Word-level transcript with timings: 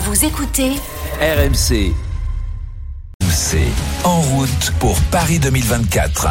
Vous 0.00 0.24
écoutez 0.24 0.74
RMC. 1.20 1.92
C'est 3.30 3.66
en 4.04 4.20
route 4.20 4.72
pour 4.78 4.96
Paris 5.10 5.40
2024. 5.40 6.28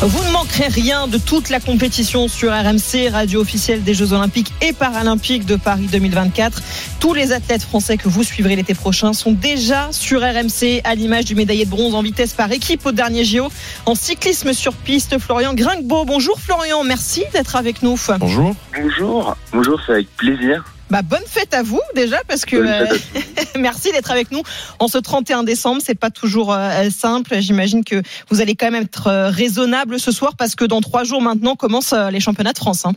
Vous 0.00 0.24
ne 0.24 0.30
manquerez 0.30 0.68
rien 0.68 1.06
de 1.06 1.18
toute 1.18 1.50
la 1.50 1.60
compétition 1.60 2.26
sur 2.26 2.50
RMC, 2.50 3.10
radio 3.12 3.42
officielle 3.42 3.84
des 3.84 3.92
Jeux 3.92 4.14
Olympiques 4.14 4.50
et 4.62 4.72
Paralympiques 4.72 5.44
de 5.44 5.56
Paris 5.56 5.88
2024. 5.92 6.62
Tous 7.00 7.12
les 7.12 7.32
athlètes 7.32 7.62
français 7.62 7.98
que 7.98 8.08
vous 8.08 8.24
suivrez 8.24 8.56
l'été 8.56 8.72
prochain 8.72 9.12
sont 9.12 9.32
déjà 9.32 9.92
sur 9.92 10.22
RMC, 10.22 10.80
à 10.84 10.94
l'image 10.94 11.26
du 11.26 11.34
médaillé 11.34 11.66
de 11.66 11.70
bronze 11.70 11.94
en 11.94 12.00
vitesse 12.00 12.32
par 12.32 12.50
équipe 12.50 12.86
au 12.86 12.92
dernier 12.92 13.26
JO 13.26 13.52
en 13.84 13.94
cyclisme 13.94 14.54
sur 14.54 14.72
piste, 14.72 15.18
Florian 15.18 15.52
Gringbeau. 15.52 16.06
Bonjour 16.06 16.40
Florian, 16.40 16.82
merci 16.82 17.24
d'être 17.34 17.56
avec 17.56 17.82
nous. 17.82 18.00
Bonjour. 18.18 18.54
Bonjour, 18.74 19.36
bonjour, 19.52 19.78
c'est 19.84 19.92
avec 19.92 20.16
plaisir. 20.16 20.64
Bah, 20.90 21.02
bonne 21.08 21.24
fête 21.24 21.54
à 21.54 21.62
vous 21.62 21.80
déjà 21.94 22.16
parce 22.26 22.44
que 22.44 22.56
euh, 22.56 22.84
merci 23.58 23.92
d'être 23.92 24.10
avec 24.10 24.32
nous 24.32 24.42
en 24.80 24.88
ce 24.88 24.98
31 24.98 25.44
décembre. 25.44 25.80
C'est 25.80 25.98
pas 25.98 26.10
toujours 26.10 26.52
euh, 26.52 26.90
simple. 26.90 27.36
J'imagine 27.38 27.84
que 27.84 28.02
vous 28.28 28.40
allez 28.40 28.56
quand 28.56 28.72
même 28.72 28.82
être 28.82 29.06
euh, 29.06 29.28
raisonnable 29.30 30.00
ce 30.00 30.10
soir 30.10 30.32
parce 30.36 30.56
que 30.56 30.64
dans 30.64 30.80
trois 30.80 31.04
jours 31.04 31.22
maintenant 31.22 31.54
commencent 31.54 31.94
les 32.10 32.18
championnats 32.18 32.52
de 32.52 32.58
France. 32.58 32.86
Hein. 32.86 32.92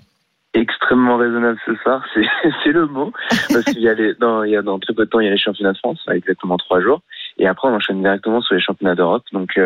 Extrêmement 0.56 1.18
raisonnable 1.18 1.59
ce 1.68 1.76
soir, 1.84 2.03
c'est 2.64 2.72
le 2.72 2.88
mot. 2.88 3.14
Parce 3.52 3.66
qu'il 3.66 3.81
y 3.81 3.90
a 3.90 3.94
les, 3.94 4.16
dans, 4.16 4.44
il 4.44 4.52
y 4.52 4.56
a 4.56 4.64
dans 4.64 4.80
très 4.80 4.94
peu 4.96 5.06
de 5.06 5.09
temps 5.09 5.20
il 5.20 5.25
y 5.25 5.30
a 5.30 5.31
les 5.31 5.38
championnats 5.38 5.73
de 5.73 5.78
France, 5.78 6.00
exactement 6.12 6.58
trois 6.58 6.80
jours, 6.80 7.02
et 7.38 7.48
après 7.48 7.68
on 7.68 7.75
enchaîne 7.75 8.02
directement 8.02 8.42
sur 8.42 8.53
les 8.53 8.62
championnats 8.62 8.94
d'Europe. 8.94 9.23
Donc 9.31 9.59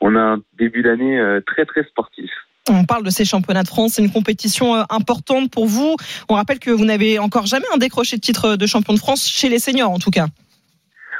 on 0.00 0.16
a 0.16 0.20
un 0.20 0.38
début 0.58 0.82
d'année 0.82 1.22
très 1.46 1.66
très 1.66 1.84
sportif. 1.84 2.30
On 2.68 2.84
parle 2.84 3.04
de 3.04 3.10
ces 3.10 3.24
championnats 3.24 3.62
de 3.62 3.68
France, 3.68 3.94
c'est 3.94 4.02
une 4.02 4.12
compétition 4.12 4.74
euh, 4.74 4.82
importante 4.90 5.50
pour 5.50 5.66
vous. 5.66 5.96
On 6.28 6.34
rappelle 6.34 6.58
que 6.58 6.70
vous 6.70 6.84
n'avez 6.84 7.18
encore 7.18 7.46
jamais 7.46 7.66
un 7.74 7.78
décroché 7.78 8.16
de 8.16 8.20
titre 8.20 8.56
de 8.56 8.66
champion 8.66 8.92
de 8.92 8.98
France 8.98 9.26
chez 9.26 9.48
les 9.48 9.58
seniors 9.58 9.90
en 9.90 9.98
tout 9.98 10.10
cas. 10.10 10.26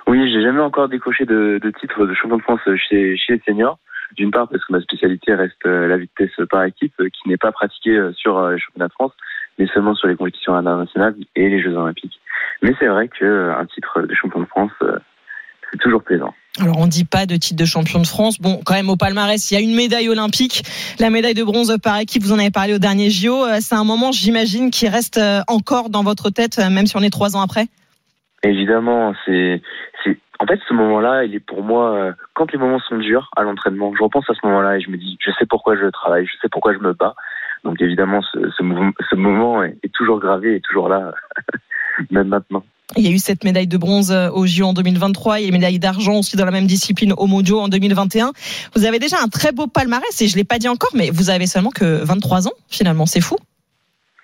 Oui, 0.06 0.30
j'ai 0.30 0.42
jamais 0.42 0.60
encore 0.60 0.88
décroché 0.88 1.24
de, 1.24 1.60
titre 1.80 2.06
de 2.06 2.14
champion 2.14 2.36
de 2.36 2.42
France 2.42 2.60
chez, 2.88 3.16
les 3.28 3.42
seniors. 3.46 3.78
D'une 4.16 4.32
part 4.32 4.48
parce 4.48 4.64
que 4.64 4.72
ma 4.72 4.80
spécialité 4.80 5.34
reste 5.34 5.64
euh, 5.66 5.86
la 5.86 5.96
vitesse 5.96 6.30
par 6.50 6.64
équipe, 6.64 6.92
euh, 7.00 7.08
qui 7.08 7.28
n'est 7.28 7.36
pas 7.36 7.52
pratiquée 7.52 7.96
sur 8.16 8.48
les 8.48 8.58
championnats 8.58 8.88
de 8.88 8.92
France, 8.92 9.12
mais 9.58 9.66
seulement 9.68 9.94
sur 9.94 10.08
les 10.08 10.16
compétitions 10.16 10.54
internationales 10.54 11.14
et 11.36 11.48
les 11.48 11.62
Jeux 11.62 11.74
Olympiques. 11.76 12.20
Mais 12.60 12.74
c'est 12.78 12.88
vrai 12.88 13.08
qu'un 13.08 13.66
titre 13.66 14.02
de 14.02 14.14
champion 14.14 14.40
de 14.40 14.46
France, 14.46 14.72
c'est 15.70 15.78
toujours 15.78 16.02
plaisant. 16.02 16.34
Alors 16.58 16.78
on 16.78 16.86
dit 16.86 17.04
pas 17.04 17.26
de 17.26 17.36
titre 17.36 17.60
de 17.60 17.64
champion 17.64 18.00
de 18.00 18.06
France. 18.06 18.40
Bon, 18.40 18.60
quand 18.64 18.74
même 18.74 18.90
au 18.90 18.96
palmarès, 18.96 19.50
il 19.50 19.54
y 19.54 19.56
a 19.56 19.60
une 19.60 19.74
médaille 19.74 20.08
olympique, 20.08 20.62
la 20.98 21.08
médaille 21.08 21.34
de 21.34 21.44
bronze 21.44 21.76
par 21.82 21.98
équipe. 21.98 22.22
Vous 22.22 22.32
en 22.32 22.38
avez 22.38 22.50
parlé 22.50 22.74
au 22.74 22.78
dernier 22.78 23.08
JO. 23.08 23.44
Euh, 23.44 23.58
c'est 23.60 23.76
un 23.76 23.84
moment, 23.84 24.10
j'imagine, 24.10 24.70
qui 24.70 24.88
reste 24.88 25.18
euh, 25.18 25.40
encore 25.46 25.90
dans 25.90 26.02
votre 26.02 26.30
tête, 26.30 26.58
euh, 26.58 26.68
même 26.68 26.86
si 26.86 26.96
on 26.96 27.02
est 27.02 27.10
trois 27.10 27.36
ans 27.36 27.40
après? 27.40 27.66
Évidemment, 28.42 29.14
c'est, 29.24 29.62
en 30.40 30.46
fait, 30.46 30.58
ce 30.68 30.74
moment-là, 30.74 31.24
il 31.24 31.34
est 31.34 31.40
pour 31.40 31.62
moi 31.62 32.14
quand 32.34 32.50
les 32.52 32.58
moments 32.58 32.80
sont 32.80 32.96
durs 32.96 33.30
à 33.36 33.42
l'entraînement. 33.42 33.92
Je 33.96 34.02
repense 34.02 34.28
à 34.28 34.34
ce 34.34 34.44
moment-là 34.46 34.78
et 34.78 34.80
je 34.80 34.90
me 34.90 34.96
dis, 34.96 35.18
je 35.20 35.30
sais 35.38 35.46
pourquoi 35.46 35.76
je 35.76 35.86
travaille, 35.90 36.26
je 36.26 36.32
sais 36.40 36.48
pourquoi 36.50 36.72
je 36.72 36.78
me 36.78 36.94
bats. 36.94 37.14
Donc 37.64 37.80
évidemment, 37.80 38.22
ce, 38.22 38.38
ce 38.56 39.16
moment 39.16 39.62
est, 39.62 39.76
est 39.82 39.92
toujours 39.92 40.20
gravé 40.20 40.56
et 40.56 40.60
toujours 40.60 40.88
là, 40.88 41.12
même 42.10 42.28
maintenant. 42.28 42.64
Il 42.96 43.04
y 43.04 43.08
a 43.08 43.10
eu 43.10 43.18
cette 43.18 43.44
médaille 43.44 43.68
de 43.68 43.76
bronze 43.76 44.10
euh, 44.10 44.30
au 44.30 44.46
JO 44.46 44.66
en 44.66 44.72
2023. 44.72 45.38
Il 45.38 45.42
y 45.42 45.44
a 45.44 45.48
une 45.48 45.54
médaille 45.54 45.78
d'argent 45.78 46.18
aussi 46.18 46.36
dans 46.36 46.44
la 46.44 46.50
même 46.50 46.66
discipline 46.66 47.14
au 47.16 47.26
Mojo 47.26 47.60
en 47.60 47.68
2021. 47.68 48.32
Vous 48.74 48.84
avez 48.84 48.98
déjà 48.98 49.16
un 49.22 49.28
très 49.28 49.52
beau 49.52 49.68
palmarès 49.68 50.20
et 50.20 50.26
je 50.26 50.36
l'ai 50.36 50.44
pas 50.44 50.58
dit 50.58 50.68
encore, 50.68 50.90
mais 50.94 51.10
vous 51.10 51.30
avez 51.30 51.46
seulement 51.46 51.70
que 51.70 52.02
23 52.02 52.48
ans 52.48 52.52
finalement. 52.68 53.06
C'est 53.06 53.20
fou. 53.20 53.36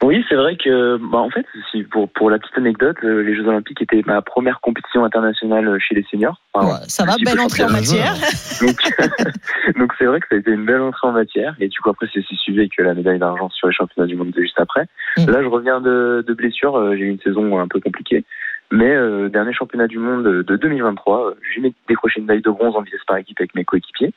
Oui, 0.06 0.24
c'est 0.28 0.36
vrai 0.36 0.56
que, 0.56 0.96
bah, 0.98 1.18
en 1.18 1.30
fait, 1.30 1.46
pour, 1.90 2.08
pour 2.08 2.30
la 2.30 2.38
petite 2.38 2.56
anecdote, 2.56 2.96
euh, 3.02 3.22
les 3.22 3.34
Jeux 3.34 3.46
Olympiques 3.46 3.82
étaient 3.82 4.02
ma 4.06 4.22
première 4.22 4.60
compétition 4.60 5.04
internationale 5.04 5.66
euh, 5.66 5.78
chez 5.78 5.94
les 5.94 6.04
seniors. 6.04 6.40
ça 6.86 7.04
va, 7.04 7.16
belle 7.24 7.40
entrée 7.40 7.64
en 7.64 7.70
matière. 7.70 8.14
Donc, 9.76 9.92
c'est 9.98 10.04
vrai 10.04 10.20
que 10.20 10.26
ça 10.28 10.36
a 10.36 10.38
été 10.38 10.52
une 10.52 10.64
belle 10.64 10.80
entrée 10.80 11.08
en 11.08 11.12
matière. 11.12 11.56
Et 11.58 11.68
du 11.68 11.80
coup, 11.80 11.90
après, 11.90 12.06
c'est 12.12 12.22
suivi 12.22 12.60
avec 12.60 12.76
la 12.78 12.94
médaille 12.94 13.18
d'argent 13.18 13.50
sur 13.50 13.68
les 13.68 13.74
championnats 13.74 14.06
du 14.06 14.16
monde 14.16 14.30
de 14.30 14.40
juste 14.40 14.60
après. 14.60 14.86
Mm. 15.18 15.26
Là, 15.30 15.42
je 15.42 15.48
reviens 15.48 15.80
de, 15.80 16.24
de 16.26 16.34
blessure. 16.34 16.94
J'ai 16.96 17.02
eu 17.02 17.10
une 17.10 17.20
saison 17.20 17.58
un 17.58 17.68
peu 17.68 17.80
compliquée. 17.80 18.24
Mais 18.72 18.94
euh, 18.94 19.28
dernier 19.28 19.52
championnat 19.52 19.86
du 19.86 19.98
monde 19.98 20.24
de 20.24 20.56
2023, 20.56 21.30
euh, 21.30 21.34
j'ai 21.54 21.72
décroché 21.88 22.20
une 22.20 22.26
médaille 22.26 22.42
de 22.42 22.50
bronze 22.50 22.74
en 22.74 22.82
vitesse 22.82 23.04
par 23.06 23.16
équipe 23.16 23.38
avec 23.38 23.54
mes 23.54 23.64
coéquipiers. 23.64 24.12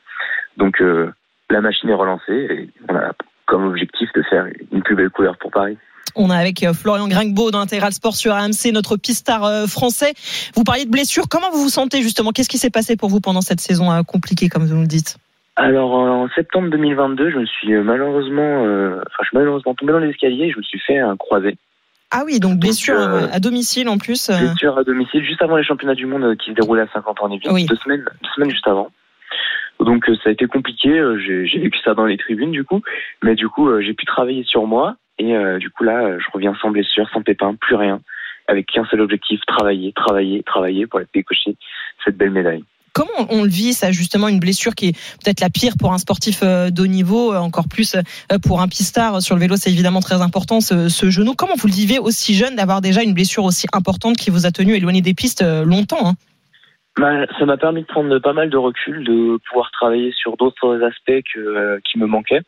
Donc 0.56 0.80
euh, 0.80 1.12
la 1.50 1.60
machine 1.60 1.88
est 1.88 1.94
relancée 1.94 2.32
et 2.32 2.70
on 2.88 2.96
a 2.96 3.12
comme 3.50 3.66
objectif 3.66 4.08
de 4.14 4.22
faire 4.22 4.46
une 4.72 4.82
plus 4.82 4.96
belle 4.96 5.10
couleur 5.10 5.36
pour 5.36 5.50
Paris. 5.50 5.76
On 6.16 6.30
est 6.30 6.36
avec 6.36 6.64
Florian 6.72 7.08
Gringbeau 7.08 7.50
dans 7.50 7.60
Intégral 7.60 7.92
Sport 7.92 8.16
sur 8.16 8.32
AMC, 8.32 8.72
notre 8.72 8.96
pistard 8.96 9.68
français. 9.68 10.14
Vous 10.56 10.64
parliez 10.64 10.84
de 10.84 10.90
blessures. 10.90 11.28
Comment 11.28 11.50
vous 11.52 11.62
vous 11.62 11.68
sentez 11.68 12.02
justement? 12.02 12.30
Qu'est-ce 12.30 12.48
qui 12.48 12.58
s'est 12.58 12.70
passé 12.70 12.96
pour 12.96 13.10
vous 13.10 13.20
pendant 13.20 13.42
cette 13.42 13.60
saison 13.60 14.02
compliquée, 14.04 14.48
comme 14.48 14.64
vous 14.64 14.74
nous 14.74 14.80
le 14.80 14.88
dites? 14.88 15.18
Alors 15.56 15.92
en 15.92 16.28
septembre 16.34 16.70
2022, 16.70 17.30
je 17.30 17.38
me 17.38 17.46
suis 17.46 17.74
malheureusement, 17.74 18.62
enfin 18.62 19.22
je 19.22 19.28
suis 19.28 19.36
malheureusement 19.36 19.74
tombé 19.74 19.92
dans 19.92 19.98
l'escalier 19.98 20.46
et 20.46 20.50
je 20.50 20.58
me 20.58 20.62
suis 20.62 20.80
fait 20.80 20.98
un 20.98 21.16
croisé. 21.16 21.56
Ah 22.12 22.22
oui, 22.26 22.40
donc 22.40 22.58
blessure 22.58 22.98
euh, 22.98 23.28
à 23.30 23.38
domicile 23.38 23.88
en 23.88 23.96
plus. 23.96 24.30
Euh. 24.30 24.38
Blessure 24.38 24.76
à 24.76 24.82
domicile 24.82 25.24
juste 25.24 25.42
avant 25.42 25.56
les 25.56 25.62
championnats 25.62 25.94
du 25.94 26.06
monde 26.06 26.24
euh, 26.24 26.34
qui 26.34 26.50
se 26.50 26.56
déroulaient 26.56 26.82
à 26.82 26.88
50 26.92 27.20
ans 27.20 27.26
en 27.26 27.28
deux 27.28 27.76
semaines, 27.76 28.04
deux 28.04 28.28
semaines 28.34 28.50
juste 28.50 28.66
avant. 28.66 28.90
Donc 29.80 30.04
ça 30.22 30.28
a 30.28 30.32
été 30.32 30.46
compliqué. 30.46 31.02
J'ai 31.18 31.58
vécu 31.58 31.78
ça 31.84 31.94
dans 31.94 32.06
les 32.06 32.16
tribunes 32.16 32.52
du 32.52 32.64
coup, 32.64 32.82
mais 33.22 33.34
du 33.34 33.48
coup 33.48 33.68
j'ai 33.80 33.94
pu 33.94 34.04
travailler 34.04 34.44
sur 34.44 34.66
moi 34.66 34.96
et 35.18 35.34
du 35.58 35.70
coup 35.70 35.84
là 35.84 36.18
je 36.18 36.26
reviens 36.32 36.54
sans 36.60 36.70
blessure, 36.70 37.08
sans 37.12 37.22
pépin, 37.22 37.54
plus 37.54 37.76
rien, 37.76 38.00
avec 38.46 38.66
qu'un 38.66 38.84
seul 38.86 39.00
objectif 39.00 39.40
travailler, 39.46 39.92
travailler, 39.92 40.42
travailler 40.42 40.86
pour 40.86 41.00
décocher 41.14 41.56
cette 42.04 42.16
belle 42.16 42.30
médaille. 42.30 42.64
Comment 42.92 43.26
on 43.28 43.44
le 43.44 43.50
vit, 43.50 43.72
ça, 43.72 43.92
justement, 43.92 44.28
une 44.28 44.40
blessure 44.40 44.74
qui 44.74 44.88
est 44.88 44.92
peut-être 45.22 45.40
la 45.40 45.50
pire 45.50 45.74
pour 45.78 45.92
un 45.92 45.98
sportif 45.98 46.40
euh, 46.42 46.70
de 46.70 46.82
haut 46.82 46.86
niveau, 46.86 47.32
euh, 47.32 47.38
encore 47.38 47.68
plus 47.68 47.94
euh, 47.94 48.38
pour 48.38 48.60
un 48.60 48.68
pistard 48.68 49.22
sur 49.22 49.36
le 49.36 49.40
vélo, 49.40 49.56
c'est 49.56 49.70
évidemment 49.70 50.00
très 50.00 50.20
important, 50.20 50.60
ce, 50.60 50.88
genou. 51.10 51.34
Comment 51.34 51.54
vous 51.56 51.68
le 51.68 51.72
vivez 51.72 51.98
aussi 51.98 52.34
jeune 52.34 52.56
d'avoir 52.56 52.80
déjà 52.80 53.02
une 53.02 53.14
blessure 53.14 53.44
aussi 53.44 53.66
importante 53.72 54.16
qui 54.16 54.30
vous 54.30 54.44
a 54.46 54.50
tenu 54.50 54.74
éloigné 54.74 55.02
des 55.02 55.14
pistes 55.14 55.44
longtemps 55.64 56.08
hein? 56.08 56.14
Bah, 57.00 57.26
Ça 57.38 57.46
m'a 57.46 57.56
permis 57.56 57.82
de 57.82 57.86
prendre 57.86 58.18
pas 58.18 58.32
mal 58.32 58.50
de 58.50 58.56
recul, 58.56 59.04
de 59.04 59.38
pouvoir 59.48 59.70
travailler 59.70 60.12
sur 60.12 60.36
d'autres 60.36 60.82
aspects 60.82 61.22
qui 61.24 61.98
me 61.98 62.06
manquaient. 62.06 62.42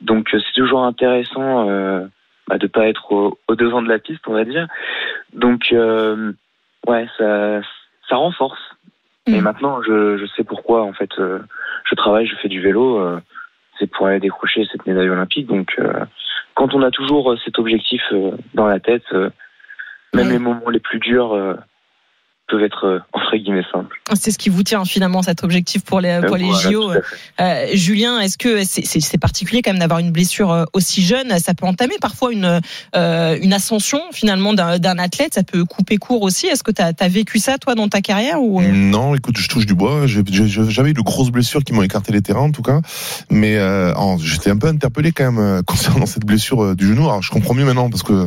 Donc 0.00 0.28
c'est 0.30 0.54
toujours 0.54 0.84
intéressant 0.84 1.66
bah, 2.48 2.58
de 2.58 2.66
pas 2.66 2.88
être 2.88 3.12
au, 3.12 3.38
devant 3.50 3.82
de 3.82 3.88
la 3.88 3.98
piste, 3.98 4.26
on 4.26 4.32
va 4.32 4.44
dire. 4.44 4.66
Donc 5.32 5.74
ouais, 6.86 7.06
ça, 7.18 7.60
ça 8.08 8.16
renforce 8.16 8.60
et 9.26 9.40
mm. 9.40 9.44
maintenant, 9.44 9.82
je, 9.82 10.18
je, 10.18 10.26
sais 10.36 10.44
pourquoi, 10.44 10.82
en 10.82 10.92
fait, 10.92 11.10
euh, 11.18 11.40
je 11.84 11.94
travaille, 11.94 12.26
je 12.26 12.36
fais 12.36 12.48
du 12.48 12.60
vélo, 12.60 12.98
euh, 12.98 13.20
c'est 13.78 13.86
pour 13.86 14.06
aller 14.06 14.20
décrocher 14.20 14.66
cette 14.70 14.86
médaille 14.86 15.08
olympique. 15.08 15.46
Donc, 15.46 15.74
euh, 15.78 16.04
quand 16.54 16.74
on 16.74 16.82
a 16.82 16.90
toujours 16.90 17.36
cet 17.44 17.58
objectif 17.58 18.02
dans 18.54 18.66
la 18.66 18.80
tête, 18.80 19.12
même 20.12 20.30
les 20.30 20.38
moments 20.38 20.68
les 20.68 20.80
plus 20.80 20.98
durs 20.98 21.56
peuvent 22.50 22.62
être 22.62 22.86
euh, 22.86 22.98
entre 23.12 23.36
guillemets 23.36 23.64
simples. 23.72 24.00
C'est 24.14 24.30
ce 24.30 24.38
qui 24.38 24.48
vous 24.48 24.62
tient 24.62 24.84
finalement 24.84 25.22
cet 25.22 25.44
objectif 25.44 25.84
pour 25.84 26.00
les, 26.00 26.20
pour 26.26 26.36
les 26.36 26.50
JO. 26.52 26.92
Euh, 27.40 27.66
Julien, 27.74 28.20
est-ce 28.20 28.36
que 28.36 28.64
c'est 28.64 29.18
particulier 29.18 29.62
quand 29.62 29.70
même 29.70 29.80
d'avoir 29.80 30.00
une 30.00 30.10
blessure 30.10 30.50
euh, 30.50 30.64
aussi 30.72 31.02
jeune? 31.02 31.38
Ça 31.38 31.54
peut 31.54 31.66
entamer 31.66 31.96
parfois 32.00 32.32
une, 32.32 32.60
une 32.94 33.52
ascension 33.52 34.00
finalement 34.12 34.52
d'un 34.52 34.98
athlète. 34.98 35.34
Ça 35.34 35.42
peut 35.42 35.64
couper 35.64 35.96
court 35.96 36.22
aussi. 36.22 36.46
Est-ce 36.46 36.62
que 36.62 36.72
tu 36.72 36.82
as, 36.82 37.08
vécu 37.08 37.38
ça 37.38 37.58
toi 37.58 37.74
dans 37.74 37.88
ta 37.88 38.00
carrière 38.00 38.42
ou... 38.42 38.60
Non, 38.62 39.14
écoute, 39.14 39.36
je 39.38 39.48
touche 39.48 39.66
du 39.66 39.74
bois. 39.74 40.06
J'ai 40.06 40.22
jamais 40.70 40.90
eu 40.90 40.94
de 40.94 41.00
grosses 41.00 41.30
blessures 41.30 41.62
qui 41.64 41.72
m'ont 41.72 41.82
écarté 41.82 42.12
les 42.12 42.22
terrains 42.22 42.40
en 42.40 42.52
tout 42.52 42.62
cas. 42.62 42.80
Mais 43.30 43.58
j'étais 44.20 44.50
un 44.50 44.58
peu 44.58 44.68
interpellé 44.68 45.12
quand 45.12 45.30
même 45.30 45.62
concernant 45.66 46.06
cette 46.06 46.24
blessure 46.24 46.74
du 46.74 46.86
genou. 46.88 47.04
Alors 47.04 47.22
je 47.22 47.30
comprends 47.30 47.54
mieux 47.54 47.64
maintenant 47.64 47.90
parce 47.90 48.02
que 48.02 48.26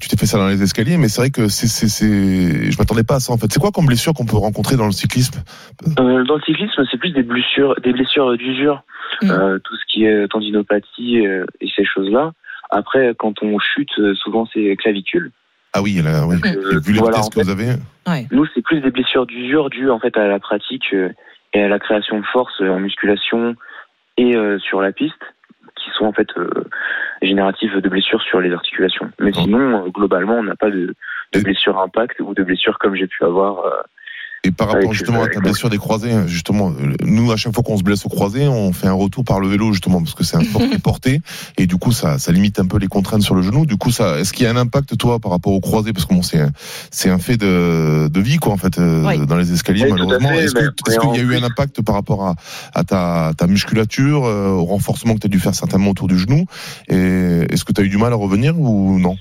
tu 0.00 0.08
t'es 0.08 0.16
fait 0.16 0.26
ça 0.26 0.38
dans 0.38 0.48
les 0.48 0.62
escaliers, 0.62 0.96
mais 0.96 1.08
c'est 1.08 1.20
vrai 1.20 1.30
que 1.30 1.48
c'est, 1.48 1.66
je 1.66 2.78
m'attendais 2.78 3.02
pas 3.02 3.16
à 3.16 3.20
ça 3.20 3.31
en 3.32 3.38
fait. 3.38 3.52
C'est 3.52 3.60
quoi 3.60 3.70
comme 3.70 3.86
blessure 3.86 4.12
qu'on 4.14 4.26
peut 4.26 4.36
rencontrer 4.36 4.76
dans 4.76 4.86
le 4.86 4.92
cyclisme 4.92 5.42
euh, 5.98 6.24
Dans 6.24 6.36
le 6.36 6.42
cyclisme, 6.42 6.84
c'est 6.90 6.98
plus 6.98 7.12
des 7.12 7.22
blessures, 7.22 7.74
des 7.82 7.92
blessures 7.92 8.36
d'usure, 8.36 8.82
mm. 9.22 9.30
euh, 9.30 9.58
tout 9.64 9.74
ce 9.76 9.82
qui 9.92 10.04
est 10.04 10.28
tendinopathie 10.28 11.26
euh, 11.26 11.44
et 11.60 11.68
ces 11.74 11.84
choses-là. 11.84 12.32
Après, 12.70 13.14
quand 13.18 13.42
on 13.42 13.58
chute, 13.58 13.90
souvent 14.14 14.48
c'est 14.52 14.76
clavicule. 14.76 15.32
Ah 15.74 15.80
oui, 15.80 16.00
là, 16.02 16.26
oui. 16.26 16.36
Euh, 16.44 16.80
vu 16.80 16.92
les 16.92 16.98
voilà, 16.98 17.18
que 17.18 17.40
vous 17.40 17.50
avez. 17.50 17.76
Nous, 18.30 18.46
c'est 18.54 18.62
plus 18.62 18.80
des 18.80 18.90
blessures 18.90 19.26
d'usure 19.26 19.70
dues 19.70 19.90
en 19.90 19.98
fait 19.98 20.16
à 20.16 20.26
la 20.26 20.38
pratique 20.38 20.92
euh, 20.92 21.08
et 21.54 21.62
à 21.62 21.68
la 21.68 21.78
création 21.78 22.20
de 22.20 22.26
force 22.26 22.60
euh, 22.60 22.68
en 22.68 22.78
musculation 22.78 23.54
et 24.18 24.36
euh, 24.36 24.58
sur 24.58 24.82
la 24.82 24.92
piste, 24.92 25.22
qui 25.82 25.90
sont 25.90 26.04
en 26.04 26.12
fait 26.12 26.28
euh, 26.36 26.48
génératives 27.22 27.76
de 27.76 27.88
blessures 27.88 28.22
sur 28.22 28.40
les 28.40 28.52
articulations. 28.52 29.10
Mais 29.20 29.32
sinon, 29.32 29.84
euh, 29.84 29.88
globalement, 29.88 30.34
on 30.34 30.42
n'a 30.42 30.56
pas 30.56 30.70
de, 30.70 30.94
de 31.32 31.40
blessures 31.40 31.78
impact 31.78 32.20
ou 32.20 32.34
de 32.34 32.42
blessures 32.42 32.78
comme 32.78 32.94
j'ai 32.94 33.06
pu 33.06 33.24
avoir. 33.24 33.84
Et 34.44 34.50
par 34.50 34.66
rapport 34.66 34.82
Avec- 34.86 34.92
justement 34.92 35.22
à 35.22 35.28
ta 35.28 35.38
blessure 35.38 35.70
des 35.70 35.78
croisés, 35.78 36.10
justement, 36.26 36.72
nous 37.04 37.30
à 37.30 37.36
chaque 37.36 37.54
fois 37.54 37.62
qu'on 37.62 37.76
se 37.76 37.84
blesse 37.84 38.04
au 38.04 38.08
croisé, 38.08 38.48
on 38.48 38.72
fait 38.72 38.88
un 38.88 38.92
retour 38.92 39.22
par 39.24 39.38
le 39.38 39.46
vélo 39.46 39.70
justement 39.72 40.00
parce 40.00 40.14
que 40.14 40.24
c'est 40.24 40.36
un 40.36 40.40
sport 40.42 40.62
qui 40.62 40.74
est 40.74 40.78
porté 40.82 41.20
et 41.58 41.66
du 41.68 41.76
coup 41.76 41.92
ça, 41.92 42.18
ça 42.18 42.32
limite 42.32 42.58
un 42.58 42.66
peu 42.66 42.78
les 42.78 42.88
contraintes 42.88 43.22
sur 43.22 43.36
le 43.36 43.42
genou. 43.42 43.66
Du 43.66 43.76
coup, 43.76 43.92
ça, 43.92 44.18
est-ce 44.18 44.32
qu'il 44.32 44.44
y 44.44 44.48
a 44.48 44.50
un 44.50 44.56
impact 44.56 44.98
toi 44.98 45.20
par 45.20 45.30
rapport 45.30 45.52
au 45.52 45.60
croisé 45.60 45.92
parce 45.92 46.06
que 46.06 46.14
bon, 46.14 46.22
c'est 46.22 46.40
un, 46.40 46.50
c'est 46.90 47.08
un 47.08 47.18
fait 47.18 47.36
de, 47.36 48.08
de 48.08 48.20
vie 48.20 48.38
quoi 48.38 48.52
en 48.52 48.56
fait 48.56 48.78
euh, 48.80 49.04
Oui. 49.06 49.24
dans 49.26 49.36
les 49.36 49.52
escaliers 49.52 49.84
Oui, 49.84 49.92
malheureusement. 49.92 50.32
Est-ce 50.32 50.54
qu'il 50.98 51.14
y 51.16 51.20
a 51.20 51.22
eu 51.22 51.36
un 51.36 51.44
impact 51.44 51.80
par 51.82 51.94
rapport 51.94 52.26
à, 52.26 52.34
à 52.74 52.82
ta, 52.82 53.30
ta 53.38 53.46
musculature, 53.46 54.24
euh, 54.24 54.48
au 54.48 54.64
renforcement 54.64 55.14
que 55.14 55.20
tu 55.20 55.26
as 55.28 55.30
dû 55.30 55.38
faire 55.38 55.54
certainement 55.54 55.90
autour 55.90 56.08
du 56.08 56.18
genou? 56.18 56.46
Et 56.88 56.96
est-ce 57.48 57.64
que 57.64 57.72
tu 57.72 57.80
as 57.80 57.84
eu 57.84 57.88
du 57.88 57.96
mal 57.98 58.12
à 58.12 58.16
revenir 58.16 58.58
ou 58.58 58.98
non? 58.98 59.16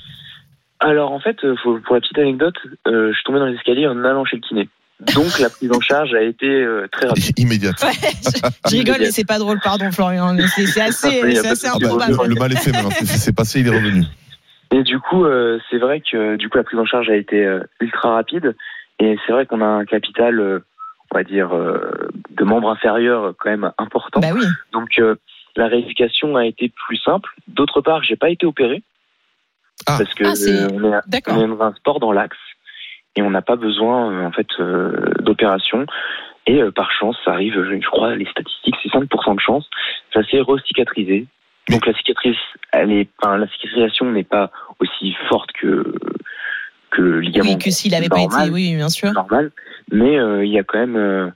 Alors 0.79 1.11
en 1.11 1.19
fait, 1.19 1.37
euh, 1.43 1.53
faut- 1.63 1.77
pour 1.85 1.93
la 1.93 2.01
petite 2.01 2.17
anecdote, 2.17 2.55
euh, 2.87 3.09
je 3.11 3.13
suis 3.13 3.23
tombé 3.25 3.37
dans 3.37 3.45
les 3.45 3.53
escaliers 3.53 3.85
en 3.85 4.03
allant 4.03 4.25
chez 4.25 4.37
le 4.37 4.41
kiné. 4.41 4.67
Donc 5.15 5.39
la 5.39 5.49
prise 5.49 5.71
en 5.71 5.79
charge 5.81 6.13
a 6.13 6.21
été 6.21 6.45
euh, 6.47 6.87
très 6.91 7.07
rapide. 7.07 7.33
Immédiate. 7.39 7.81
Ouais, 7.83 7.91
je, 7.93 8.69
je 8.71 8.77
rigole, 8.77 8.97
mais 8.99 9.11
c'est 9.11 9.25
pas 9.27 9.39
drôle, 9.39 9.59
pardon, 9.63 9.91
Florian. 9.91 10.35
C'est 10.55 10.79
assez, 10.81 11.21
pas 11.21 11.27
assez 11.49 11.67
de 11.67 11.73
Ah 11.73 11.77
bah, 11.79 11.85
improbable. 12.05 12.17
le, 12.23 12.33
le 12.33 12.39
mal 12.39 12.51
est 12.53 12.57
fait 12.57 12.71
maintenant, 12.71 12.89
c'est 13.03 13.35
passé, 13.35 13.61
il 13.61 13.67
est 13.67 13.71
revenu. 13.75 14.03
Et 14.73 14.83
du 14.83 14.99
coup, 14.99 15.25
euh, 15.25 15.59
c'est 15.69 15.79
vrai 15.79 16.01
que 16.01 16.37
du 16.37 16.47
coup 16.49 16.57
la 16.57 16.63
prise 16.63 16.79
en 16.79 16.85
charge 16.85 17.09
a 17.09 17.15
été 17.15 17.43
euh, 17.45 17.61
ultra 17.81 18.11
rapide. 18.13 18.55
Et 18.99 19.17
c'est 19.25 19.33
vrai 19.33 19.45
qu'on 19.45 19.61
a 19.61 19.65
un 19.65 19.83
capital, 19.85 20.39
euh, 20.39 20.59
on 21.11 21.17
va 21.17 21.23
dire, 21.23 21.53
euh, 21.53 22.09
de 22.29 22.43
membres 22.43 22.69
inférieurs 22.69 23.33
quand 23.39 23.49
même 23.49 23.71
important. 23.77 24.19
Bah 24.21 24.29
oui. 24.33 24.45
Donc 24.71 24.89
euh, 24.99 25.15
la 25.57 25.67
rééducation 25.67 26.37
a 26.37 26.45
été 26.45 26.71
plus 26.87 26.97
simple. 26.97 27.29
D'autre 27.47 27.81
part, 27.81 28.03
j'ai 28.03 28.15
pas 28.15 28.29
été 28.29 28.45
opéré 28.45 28.81
Ah. 29.87 29.97
parce 29.97 30.13
que 30.13 30.23
Ah, 30.23 30.33
euh, 30.47 30.69
on, 30.71 30.83
est, 30.93 31.29
on 31.29 31.43
est 31.43 31.47
dans 31.57 31.63
un 31.63 31.73
sport 31.73 31.99
dans 31.99 32.11
l'axe 32.13 32.37
et 33.15 33.21
on 33.21 33.29
n'a 33.29 33.41
pas 33.41 33.55
besoin 33.55 34.11
euh, 34.11 34.25
en 34.25 34.31
fait 34.31 34.47
euh, 34.59 35.13
d'opération. 35.19 35.85
Et 36.47 36.61
euh, 36.61 36.71
par 36.71 36.91
chance, 36.91 37.15
ça 37.23 37.31
arrive, 37.31 37.53
je, 37.53 37.85
crois, 37.87 38.15
les 38.15 38.25
statistiques, 38.25 38.75
c'est 38.81 38.89
5% 38.89 39.35
de 39.35 39.39
chance. 39.39 39.69
Ça 40.13 40.23
s'est 40.23 40.39
recicatrisé. 40.39 41.27
Donc 41.69 41.85
la 41.85 41.93
cicatrice, 41.93 42.37
elle 42.71 42.91
est, 42.91 43.07
enfin, 43.21 43.37
la 43.37 43.47
cicatrisation 43.47 44.11
n'est 44.11 44.23
pas 44.23 44.51
aussi 44.79 45.15
forte 45.29 45.51
que 45.53 45.93
que 46.89 47.01
le 47.01 47.21
ligament 47.21 47.51
Oui, 47.51 47.57
que 47.57 47.69
s'il 47.69 47.95
avait 47.95 48.09
pas 48.09 48.17
normal, 48.17 48.47
été, 48.47 48.53
oui, 48.53 48.75
bien 48.75 48.89
sûr. 48.89 49.13
normal, 49.13 49.51
mais 49.91 50.19
euh, 50.19 50.43
il 50.43 50.51
y 50.51 50.59
a 50.59 50.63
quand 50.63 50.79
même 50.79 50.97
euh, 50.97 51.29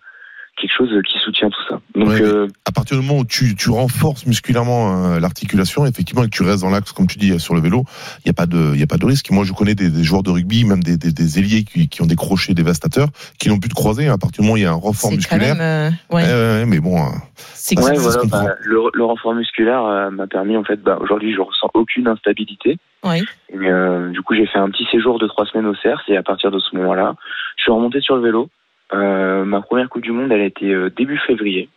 quelque 0.57 0.71
chose 0.77 0.89
qui 1.11 1.19
soutient 1.19 1.49
tout 1.49 1.61
ça. 1.69 1.79
Donc 1.95 2.07
Ouais, 2.09 2.21
euh, 2.21 2.47
à 2.65 2.71
partir 2.71 2.97
du 2.99 3.05
moment 3.05 3.19
où 3.19 3.25
tu, 3.25 3.55
tu 3.55 3.69
renforces 3.69 4.25
musculairement 4.25 5.13
euh, 5.15 5.19
l'articulation, 5.19 5.85
effectivement, 5.85 6.23
et 6.23 6.29
que 6.29 6.35
tu 6.35 6.43
restes 6.43 6.61
dans 6.61 6.69
l'axe, 6.69 6.91
comme 6.93 7.07
tu 7.07 7.17
dis, 7.17 7.37
sur 7.39 7.55
le 7.55 7.61
vélo, 7.61 7.83
il 8.19 8.27
n'y 8.27 8.29
a 8.29 8.33
pas 8.33 8.45
de, 8.45 8.75
y 8.75 8.83
a 8.83 8.87
pas 8.87 8.97
de 8.97 9.05
risque. 9.05 9.29
Moi, 9.31 9.43
je 9.43 9.53
connais 9.53 9.75
des, 9.75 9.89
des 9.89 10.03
joueurs 10.03 10.23
de 10.23 10.29
rugby, 10.31 10.63
même 10.63 10.81
des, 10.83 10.97
des, 10.97 11.11
des 11.11 11.39
ailiers 11.39 11.63
qui, 11.63 11.89
qui 11.89 12.01
ont 12.01 12.05
des 12.05 12.15
crochets 12.15 12.53
dévastateurs, 12.53 13.09
qui 13.39 13.49
n'ont 13.49 13.59
plus 13.59 13.69
de 13.69 13.73
croiser. 13.73 14.07
À 14.07 14.17
partir 14.17 14.41
du 14.41 14.47
moment 14.47 14.53
où 14.53 14.57
il 14.57 14.63
y 14.63 14.65
a 14.65 14.71
un 14.71 14.73
renfort 14.73 15.09
C'est 15.11 15.27
quand 15.27 15.35
musculaire. 15.37 15.55
même. 15.55 15.91
euh, 16.11 16.15
ouais. 16.15 16.23
Ouais, 16.23 16.29
ouais, 16.29 16.59
ouais, 16.59 16.65
mais 16.65 16.79
bon, 16.79 16.97
euh, 16.97 17.09
C'est 17.53 17.75
que 17.75 17.81
Ouais, 17.81 17.97
voilà, 17.97 18.21
bah, 18.25 18.55
le, 18.61 18.79
le 18.93 19.03
renfort 19.03 19.33
musculaire 19.35 19.83
euh, 19.85 20.09
m'a 20.09 20.27
permis, 20.27 20.55
en 20.57 20.63
fait, 20.63 20.81
bah, 20.81 20.97
aujourd'hui, 21.01 21.33
je 21.35 21.41
ressens 21.41 21.69
aucune 21.73 22.07
instabilité. 22.07 22.77
Et, 23.07 23.21
euh, 23.53 24.09
du 24.09 24.21
coup, 24.23 24.33
j'ai 24.35 24.47
fait 24.47 24.57
un 24.57 24.69
petit 24.69 24.85
séjour 24.91 25.19
de 25.19 25.27
trois 25.27 25.45
semaines 25.45 25.67
au 25.67 25.75
CERF 25.75 26.01
et 26.07 26.17
à 26.17 26.23
partir 26.23 26.49
de 26.49 26.57
ce 26.59 26.75
moment-là, 26.75 27.13
je 27.57 27.63
suis 27.63 27.71
remonté 27.71 28.01
sur 28.01 28.15
le 28.15 28.23
vélo. 28.23 28.49
Euh, 28.93 29.43
ma 29.45 29.61
première 29.61 29.89
Coupe 29.89 30.03
du 30.03 30.11
Monde, 30.11 30.31
elle 30.31 30.41
a 30.41 30.45
été 30.45 30.71
euh, 30.73 30.89
début 30.89 31.17
février. 31.17 31.69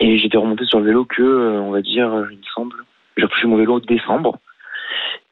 Et 0.00 0.18
j'étais 0.18 0.36
remonté 0.38 0.64
sur 0.64 0.80
le 0.80 0.86
vélo 0.86 1.04
que, 1.04 1.22
euh, 1.22 1.60
on 1.60 1.70
va 1.70 1.80
dire, 1.82 2.26
il 2.30 2.38
me 2.38 2.42
semble, 2.54 2.74
j'ai 3.16 3.24
repris 3.24 3.46
mon 3.46 3.56
vélo 3.56 3.76
en 3.76 3.78
décembre. 3.78 4.38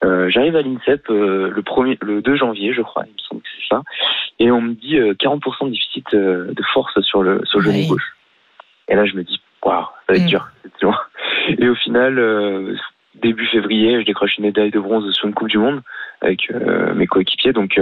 Euh, 0.04 0.28
J'arrive 0.30 0.54
à 0.56 0.62
l'INSEP 0.62 1.10
euh, 1.10 1.50
le, 1.50 1.62
premier, 1.62 1.98
le 2.02 2.22
2 2.22 2.36
janvier, 2.36 2.72
je 2.72 2.82
crois, 2.82 3.04
il 3.06 3.12
me 3.12 3.18
semble 3.18 3.42
que 3.42 3.48
c'est 3.58 3.74
ça. 3.74 3.82
Et 4.38 4.50
on 4.50 4.60
me 4.60 4.74
dit 4.74 4.96
euh, 4.96 5.14
40% 5.14 5.66
de 5.66 5.70
déficit 5.70 6.06
de 6.14 6.62
force 6.72 7.00
sur 7.00 7.22
le, 7.22 7.40
sur 7.44 7.58
le 7.58 7.72
genou 7.72 7.88
gauche. 7.88 8.16
Et 8.88 8.94
là, 8.94 9.04
je 9.04 9.14
me 9.16 9.24
dis, 9.24 9.40
waouh, 9.62 9.84
ça 10.06 10.12
va 10.12 10.14
être 10.16 10.24
Mm. 10.24 10.26
dur. 10.28 10.48
Et 11.58 11.68
au 11.68 11.74
final, 11.74 12.78
début 13.16 13.46
février, 13.46 14.00
je 14.00 14.06
décroche 14.06 14.38
une 14.38 14.44
médaille 14.44 14.70
de 14.70 14.78
bronze 14.78 15.10
sur 15.12 15.26
une 15.26 15.34
Coupe 15.34 15.48
du 15.48 15.58
Monde 15.58 15.82
avec 16.20 16.48
mes 16.94 17.06
coéquipiers. 17.06 17.52
Donc, 17.52 17.80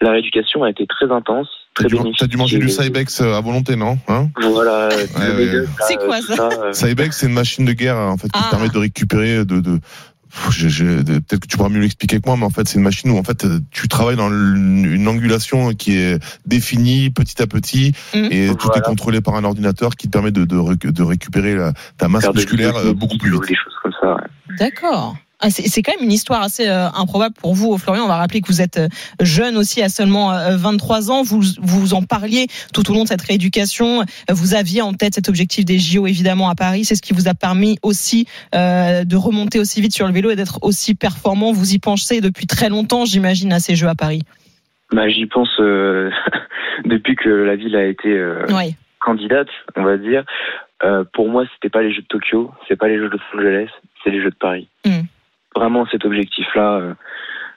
la 0.00 0.10
rééducation 0.12 0.62
a 0.62 0.70
été 0.70 0.86
très 0.86 1.10
intense, 1.12 1.48
t'as 1.74 1.84
très 1.88 1.96
t'as 2.18 2.26
dû 2.26 2.36
manger 2.36 2.58
du 2.58 2.68
Cybex 2.68 3.20
euh, 3.20 3.34
à 3.34 3.40
volonté, 3.40 3.76
non 3.76 3.98
hein? 4.08 4.28
Voilà. 4.40 4.88
Ouais, 4.88 5.34
ouais. 5.36 5.44
là, 5.46 5.62
C'est 5.86 5.96
quoi, 5.96 6.20
ça 6.22 6.48
euh, 6.64 6.72
Cybex, 6.72 7.16
c'est 7.18 7.26
une 7.26 7.32
machine 7.34 7.64
de 7.64 7.72
guerre 7.72 7.96
en 7.96 8.16
fait 8.16 8.28
qui 8.28 8.38
Ah. 8.40 8.44
te 8.46 8.50
permet 8.50 8.68
de 8.68 8.78
récupérer 8.78 9.44
de, 9.44 9.60
de 9.60 9.80
peut-être 10.30 11.40
que 11.40 11.46
tu 11.46 11.56
pourras 11.56 11.70
mieux 11.70 11.80
l'expliquer 11.80 12.20
que 12.20 12.26
moi, 12.26 12.36
mais 12.36 12.44
en 12.44 12.50
fait, 12.50 12.68
c'est 12.68 12.76
une 12.76 12.84
machine 12.84 13.10
où 13.10 13.16
en 13.18 13.22
fait 13.22 13.44
euh, 13.44 13.60
tu 13.70 13.88
travailles 13.88 14.16
dans 14.16 14.28
une 14.30 15.08
angulation 15.08 15.72
qui 15.72 15.96
est 15.96 16.22
définie 16.46 17.10
petit 17.10 17.40
à 17.42 17.46
petit 17.46 17.92
Mhm. 18.14 18.28
et 18.30 18.48
tout 18.58 18.68
est 18.76 18.80
contrôlé 18.82 19.20
par 19.20 19.34
un 19.36 19.44
ordinateur 19.44 19.96
qui 19.96 20.06
te 20.06 20.12
permet 20.12 20.30
de, 20.30 20.44
de, 20.44 20.56
réc- 20.56 20.90
de 20.92 21.02
récupérer 21.02 21.54
la- 21.54 21.72
ta 21.96 22.08
masse 22.08 22.28
musculaire 22.34 22.76
euh, 22.76 22.92
beaucoup 22.92 23.16
plus 23.18 23.32
vite. 23.32 23.40
Des 23.48 23.54
choses 23.54 23.74
comme 23.82 23.92
ça. 24.00 24.14
ouais. 24.16 24.56
D'accord. 24.58 25.16
Ah, 25.40 25.50
c'est 25.50 25.82
quand 25.82 25.92
même 25.92 26.04
une 26.04 26.12
histoire 26.12 26.42
assez 26.42 26.68
euh, 26.68 26.88
improbable 26.90 27.34
pour 27.40 27.54
vous, 27.54 27.78
Florian. 27.78 28.04
On 28.04 28.08
va 28.08 28.16
rappeler 28.16 28.40
que 28.40 28.48
vous 28.48 28.60
êtes 28.60 28.78
euh, 28.78 28.88
jeune 29.20 29.56
aussi, 29.56 29.80
à 29.82 29.88
seulement 29.88 30.32
euh, 30.32 30.56
23 30.56 31.12
ans. 31.12 31.22
Vous 31.22 31.40
vous 31.60 31.94
en 31.94 32.02
parliez 32.02 32.48
tout 32.74 32.90
au 32.90 32.94
long 32.94 33.04
de 33.04 33.08
cette 33.08 33.22
rééducation. 33.22 34.00
Euh, 34.00 34.04
Vous 34.30 34.54
aviez 34.54 34.82
en 34.82 34.94
tête 34.94 35.14
cet 35.14 35.28
objectif 35.28 35.64
des 35.64 35.78
JO, 35.78 36.08
évidemment, 36.08 36.48
à 36.48 36.56
Paris. 36.56 36.84
C'est 36.84 36.96
ce 36.96 37.02
qui 37.02 37.12
vous 37.12 37.28
a 37.28 37.34
permis 37.34 37.78
aussi 37.82 38.26
euh, 38.54 39.04
de 39.04 39.16
remonter 39.16 39.60
aussi 39.60 39.80
vite 39.80 39.94
sur 39.94 40.08
le 40.08 40.12
vélo 40.12 40.30
et 40.30 40.36
d'être 40.36 40.58
aussi 40.62 40.96
performant. 40.96 41.52
Vous 41.52 41.72
y 41.72 41.78
pensez 41.78 42.20
depuis 42.20 42.48
très 42.48 42.68
longtemps, 42.68 43.04
j'imagine, 43.04 43.52
à 43.52 43.60
ces 43.60 43.76
Jeux 43.76 43.88
à 43.88 43.94
Paris. 43.94 44.22
Bah, 44.92 45.08
J'y 45.08 45.26
pense 45.26 45.54
euh, 45.60 46.10
depuis 46.84 47.14
que 47.14 47.28
la 47.28 47.54
ville 47.54 47.76
a 47.76 47.84
été 47.84 48.08
euh, 48.08 48.44
candidate, 49.00 49.48
on 49.76 49.84
va 49.84 49.96
dire. 49.98 50.24
Euh, 50.82 51.04
pour 51.12 51.28
moi, 51.28 51.44
c'était 51.54 51.70
pas 51.70 51.82
les 51.82 51.92
Jeux 51.92 52.02
de 52.02 52.06
Tokyo, 52.06 52.50
c'est 52.66 52.76
pas 52.76 52.88
les 52.88 52.98
Jeux 52.98 53.08
de 53.08 53.16
Los 53.16 53.38
Angeles, 53.38 53.68
c'est 54.02 54.10
les 54.10 54.20
Jeux 54.22 54.30
de 54.30 54.36
Paris. 54.36 54.68
Mm. 54.84 55.02
Vraiment, 55.58 55.86
cet 55.90 56.04
objectif-là, 56.04 56.78
euh, 56.78 56.94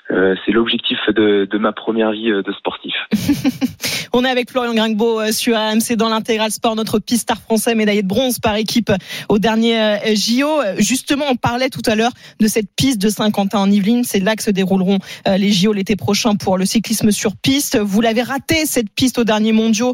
euh, 0.10 0.36
c'est 0.44 0.52
l'objectif 0.52 0.98
de, 1.10 1.58
ma 1.60 1.72
première 1.72 2.12
vie 2.12 2.32
euh, 2.32 2.42
de 2.42 2.52
sportif. 2.52 2.96
On 4.14 4.26
est 4.26 4.30
avec 4.30 4.50
Florian 4.50 4.74
Gringbeau 4.74 5.32
sur 5.32 5.56
AMC 5.56 5.94
dans 5.98 6.10
l'intégral 6.10 6.50
sport, 6.50 6.76
notre 6.76 6.98
pistard 6.98 7.40
français 7.40 7.76
médaillé 7.76 8.02
de 8.02 8.08
bronze 8.08 8.40
par 8.40 8.56
équipe 8.56 8.92
au 9.30 9.38
dernier 9.38 10.00
JO. 10.16 10.48
Justement, 10.80 11.26
on 11.30 11.36
parlait 11.36 11.70
tout 11.70 11.84
à 11.86 11.94
l'heure 11.94 12.12
de 12.40 12.48
cette 12.48 12.76
piste 12.76 13.00
de 13.00 13.10
Saint-Quentin 13.10 13.60
en 13.60 13.70
Yvelines. 13.70 14.04
C'est 14.04 14.20
là 14.20 14.36
que 14.36 14.44
se 14.44 14.52
dérouleront 14.52 14.98
les 15.28 15.52
JO 15.52 15.72
l'été 15.72 15.96
prochain 15.96 16.36
pour 16.36 16.58
le 16.58 16.66
cyclisme 16.66 17.12
sur 17.12 17.38
piste. 17.38 17.78
Vous 17.80 18.02
l'avez 18.02 18.24
raté 18.24 18.66
cette 18.66 18.90
piste 18.94 19.18
au 19.20 19.24
dernier 19.24 19.54
mondiaux 19.54 19.94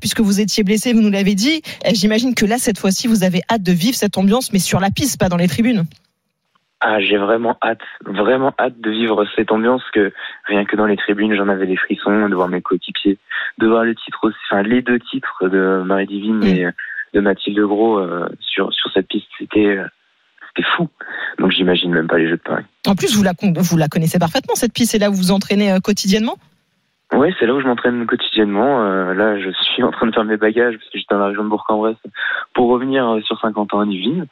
puisque 0.00 0.20
vous 0.20 0.40
étiez 0.40 0.62
blessé, 0.62 0.94
vous 0.94 1.02
nous 1.02 1.10
l'avez 1.10 1.34
dit. 1.34 1.60
J'imagine 1.92 2.34
que 2.34 2.46
là, 2.46 2.56
cette 2.56 2.78
fois-ci, 2.78 3.08
vous 3.08 3.24
avez 3.24 3.42
hâte 3.50 3.62
de 3.62 3.72
vivre 3.72 3.96
cette 3.96 4.16
ambiance, 4.16 4.54
mais 4.54 4.58
sur 4.58 4.80
la 4.80 4.90
piste, 4.90 5.20
pas 5.20 5.28
dans 5.28 5.36
les 5.36 5.48
tribunes. 5.48 5.84
Ah, 6.80 7.00
j'ai 7.00 7.18
vraiment 7.18 7.58
hâte, 7.62 7.82
vraiment 8.04 8.54
hâte 8.58 8.80
de 8.80 8.90
vivre 8.90 9.26
cette 9.36 9.52
ambiance 9.52 9.82
que 9.92 10.12
rien 10.46 10.64
que 10.64 10.76
dans 10.76 10.86
les 10.86 10.96
tribunes, 10.96 11.34
j'en 11.34 11.48
avais 11.48 11.66
des 11.66 11.76
frissons, 11.76 12.28
de 12.28 12.34
voir 12.34 12.48
mes 12.48 12.62
coéquipiers, 12.62 13.18
de 13.58 13.66
voir 13.66 13.84
le 13.84 13.94
titre 13.94 14.18
aussi, 14.22 14.38
enfin 14.50 14.62
les 14.62 14.80
deux 14.80 14.98
titres 14.98 15.48
de 15.48 15.82
Marie 15.84 16.06
Divine 16.06 16.40
Mm. 16.40 16.44
et 16.44 16.66
de 17.14 17.20
Mathilde 17.20 17.60
Gros 17.60 17.98
euh, 17.98 18.28
sur 18.40 18.72
sur 18.72 18.90
cette 18.92 19.08
piste, 19.08 19.26
c'était 19.38 19.76
euh, 19.76 19.84
c'était 20.48 20.68
fou. 20.76 20.88
Donc 21.38 21.50
j'imagine 21.50 21.92
même 21.92 22.08
pas 22.08 22.18
les 22.18 22.28
Jeux 22.28 22.36
de 22.36 22.42
Paris. 22.42 22.64
En 22.86 22.94
plus, 22.94 23.16
vous 23.16 23.22
la, 23.22 23.32
vous 23.42 23.76
la 23.76 23.88
connaissez 23.88 24.18
parfaitement, 24.18 24.54
cette 24.54 24.72
piste. 24.72 24.92
C'est 24.92 24.98
là 24.98 25.10
où 25.10 25.12
vous 25.12 25.22
vous 25.22 25.32
entraînez 25.32 25.72
euh, 25.72 25.78
quotidiennement? 25.80 26.36
Ouais, 27.12 27.34
c'est 27.38 27.46
là 27.46 27.54
où 27.54 27.60
je 27.60 27.66
m'entraîne 27.66 28.06
quotidiennement. 28.06 28.84
Euh, 28.84 29.14
là, 29.14 29.38
je 29.38 29.50
suis 29.50 29.82
en 29.82 29.90
train 29.90 30.06
de 30.06 30.12
faire 30.12 30.24
mes 30.24 30.36
bagages 30.36 30.74
parce 30.76 30.90
que 30.90 30.98
j'étais 30.98 31.14
dans 31.14 31.20
la 31.20 31.26
région 31.26 31.44
de 31.44 31.48
Bourg-en-Bresse 31.48 31.96
pour 32.54 32.68
revenir 32.68 33.08
euh, 33.08 33.20
sur 33.22 33.38
Saint-Quentin 33.40 33.78
en 33.78 33.90
Yvelines 33.90 34.26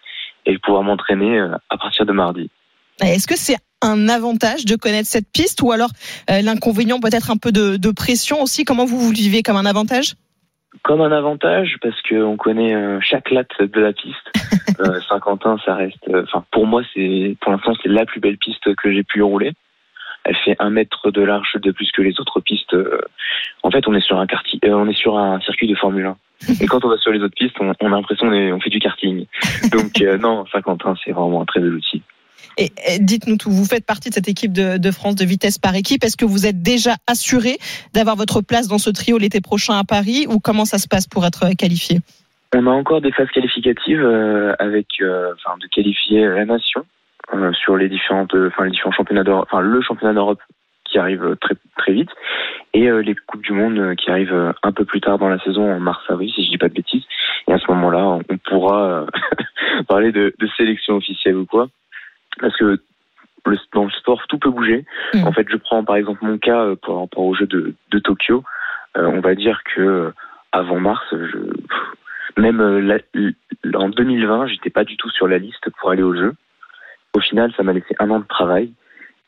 et 0.49 0.59
pouvoir 0.59 0.83
m'entraîner 0.83 1.39
euh, 1.39 1.55
à 1.71 1.77
partir 1.77 2.05
de 2.07 2.13
mardi. 2.13 2.51
Est-ce 3.01 3.29
que 3.29 3.37
c'est 3.37 3.57
un 3.81 4.09
avantage 4.09 4.65
de 4.65 4.75
connaître 4.75 5.09
cette 5.09 5.31
piste 5.33 5.63
ou 5.63 5.71
alors 5.71 5.91
euh, 6.31 6.41
l'inconvénient 6.43 6.99
peut-être 6.99 7.31
un 7.31 7.37
peu 7.37 7.53
de, 7.53 7.77
de 7.77 7.91
pression 7.93 8.43
aussi? 8.43 8.65
Comment 8.65 8.85
vous 8.85 8.99
vous 8.99 9.11
le 9.11 9.17
vivez 9.17 9.43
comme 9.43 9.57
un 9.57 9.67
avantage? 9.67 10.15
Comme 10.83 11.01
un 11.01 11.13
avantage 11.13 11.77
parce 11.81 12.01
qu'on 12.03 12.37
connaît 12.37 12.75
euh, 12.75 12.99
chaque 13.01 13.31
latte 13.31 13.61
de 13.61 13.81
la 13.81 13.93
piste. 13.93 14.17
Euh, 14.81 15.01
Saint-Quentin, 15.09 15.57
ça 15.65 15.75
reste. 15.75 16.09
Enfin, 16.09 16.45
pour 16.53 16.65
moi, 16.65 16.83
c'est 16.95 17.37
pour 17.41 17.51
l'instant 17.51 17.73
c'est 17.83 17.89
la 17.89 18.07
plus 18.07 18.21
belle 18.21 18.39
piste 18.39 18.77
que 18.77 18.93
j'ai 18.93 19.03
pu 19.03 19.23
rouler. 19.23 19.51
Elle 20.23 20.37
fait 20.37 20.55
un 20.61 20.71
mètre 20.71 21.11
de 21.11 21.21
large 21.21 21.57
de 21.61 21.73
plus 21.73 21.91
que 21.91 22.01
les 22.01 22.21
autres 22.21 22.39
pistes. 22.39 22.77
En 23.65 23.73
fait, 23.73 23.89
on 23.89 23.95
est 23.95 24.01
sur 24.01 24.21
un 24.21 24.29
quartier, 24.29 24.61
on 24.67 24.87
est 24.87 24.97
sur 24.97 25.19
un 25.19 25.41
circuit 25.41 25.67
de 25.67 25.75
Formule 25.75 26.07
1. 26.07 26.17
Et 26.61 26.67
quand 26.67 26.85
on 26.85 26.89
va 26.89 26.97
sur 26.99 27.13
les 27.13 27.21
autres 27.21 27.35
pistes, 27.35 27.57
on, 27.61 27.73
on 27.81 27.87
a 27.87 27.97
l'impression 27.97 28.29
qu'on 28.29 28.61
fait 28.61 28.71
du 28.71 28.79
karting. 28.79 29.27
Donc 29.73 30.01
euh, 30.01 30.19
non, 30.19 30.45
Saint-Quentin, 30.53 30.95
c'est 31.05 31.13
vraiment 31.13 31.43
un 31.43 31.45
très 31.45 31.61
bel 31.61 31.75
outil. 31.75 32.03
Et, 32.59 32.71
dites-nous 33.01 33.37
tout, 33.37 33.51
vous 33.51 33.65
faites 33.65 33.87
partie 33.87 34.09
de 34.09 34.15
cette 34.15 34.29
équipe 34.29 34.53
de, 34.53 34.91
France 34.91 35.15
de 35.15 35.25
vitesse 35.25 35.59
par 35.59 35.75
équipe. 35.77 36.03
Est-ce 36.05 36.17
que 36.17 36.25
vous 36.25 36.47
êtes 36.47 36.61
déjà 36.61 36.97
assuré 37.07 37.59
d'avoir 37.95 38.17
votre 38.17 38.41
place 38.41 38.67
dans 38.67 38.79
ce 38.79 38.91
trio 38.91 39.17
l'été 39.19 39.41
prochain 39.41 39.79
à 39.79 39.85
Paris 39.85 40.27
ou 40.29 40.41
comment 40.41 40.65
ça 40.65 40.79
se 40.79 40.89
passe 40.89 41.07
pour 41.07 41.25
être 41.25 41.55
qualifié? 41.57 42.01
On 42.55 42.67
a 42.67 42.71
encore 42.71 43.01
des 43.01 43.13
phases 43.13 43.29
qualificatives 43.29 44.03
euh, 44.03 44.55
avec, 44.59 44.87
euh, 45.01 45.33
enfin, 45.35 45.57
de 45.61 45.67
qualifier 45.69 46.27
la 46.27 46.47
nation 46.47 46.85
euh, 47.35 47.53
sur 47.53 47.77
les 47.77 47.89
différentes, 47.89 48.35
enfin 48.35 48.65
les 48.65 48.71
différents 48.71 48.93
championnats 48.93 49.25
d'Europe, 49.25 49.47
enfin 49.51 49.61
le 49.61 49.81
championnat 49.83 50.15
d'Europe 50.15 50.41
qui 50.89 50.99
arrive 50.99 51.37
très 51.41 51.55
très 51.77 51.93
vite 51.93 52.11
et 52.75 52.91
les 52.91 53.15
coupes 53.15 53.43
du 53.43 53.53
monde 53.53 53.95
qui 53.97 54.11
arrivent 54.11 54.55
un 54.63 54.73
peu 54.73 54.85
plus 54.85 55.01
tard 55.01 55.19
dans 55.19 55.29
la 55.29 55.39
saison 55.41 55.71
en 55.73 55.81
mars 55.81 56.03
avril 56.09 56.31
si 56.35 56.45
je 56.45 56.51
dis 56.51 56.59
pas 56.59 56.69
de 56.69 56.75
bêtises 56.75 57.05
et 57.47 57.53
à 57.53 57.59
ce 57.59 57.71
moment-là 57.71 58.05
on 58.07 58.37
pourra 58.49 59.07
parler 59.89 60.13
de, 60.13 60.35
de 60.39 60.47
sélection 60.57 60.97
officielle 60.97 61.37
ou 61.37 61.47
quoi 61.47 61.69
parce 62.41 62.57
que 62.57 62.79
dans 63.73 63.85
le 63.85 63.91
sport, 63.91 64.27
tout 64.29 64.39
peut 64.39 64.51
bouger. 64.51 64.85
Mm. 65.15 65.25
En 65.27 65.33
fait, 65.33 65.47
je 65.51 65.57
prends 65.57 65.85
par 65.85 65.97
exemple 65.97 66.25
mon 66.25 66.39
cas 66.39 66.65
euh, 66.65 66.77
par 66.77 67.01
rapport 67.01 67.25
au 67.25 67.35
jeu 67.35 67.47
de, 67.47 67.75
de 67.91 67.99
Tokyo. 67.99 68.45
Euh, 68.97 69.07
on 69.07 69.21
va 69.21 69.35
dire 69.35 69.63
que 69.75 69.81
euh, 69.81 70.11
avant 70.53 70.81
mars, 70.81 71.05
je, 71.13 71.39
même 72.41 72.61
en 73.75 73.89
2020, 73.89 74.47
j'étais 74.47 74.71
pas 74.71 74.85
du 74.85 74.97
tout 74.97 75.11
sur 75.11 75.29
la 75.29 75.39
liste 75.39 75.69
pour 75.79 75.91
aller 75.91 76.03
au 76.03 76.15
jeu. 76.15 76.35
Au 77.15 77.21
final, 77.21 77.53
ça 77.57 77.63
m'a 77.63 77.73
laissé 77.73 77.95
un 77.99 78.11
an 78.11 78.21
de 78.21 78.27
travail 78.27 78.73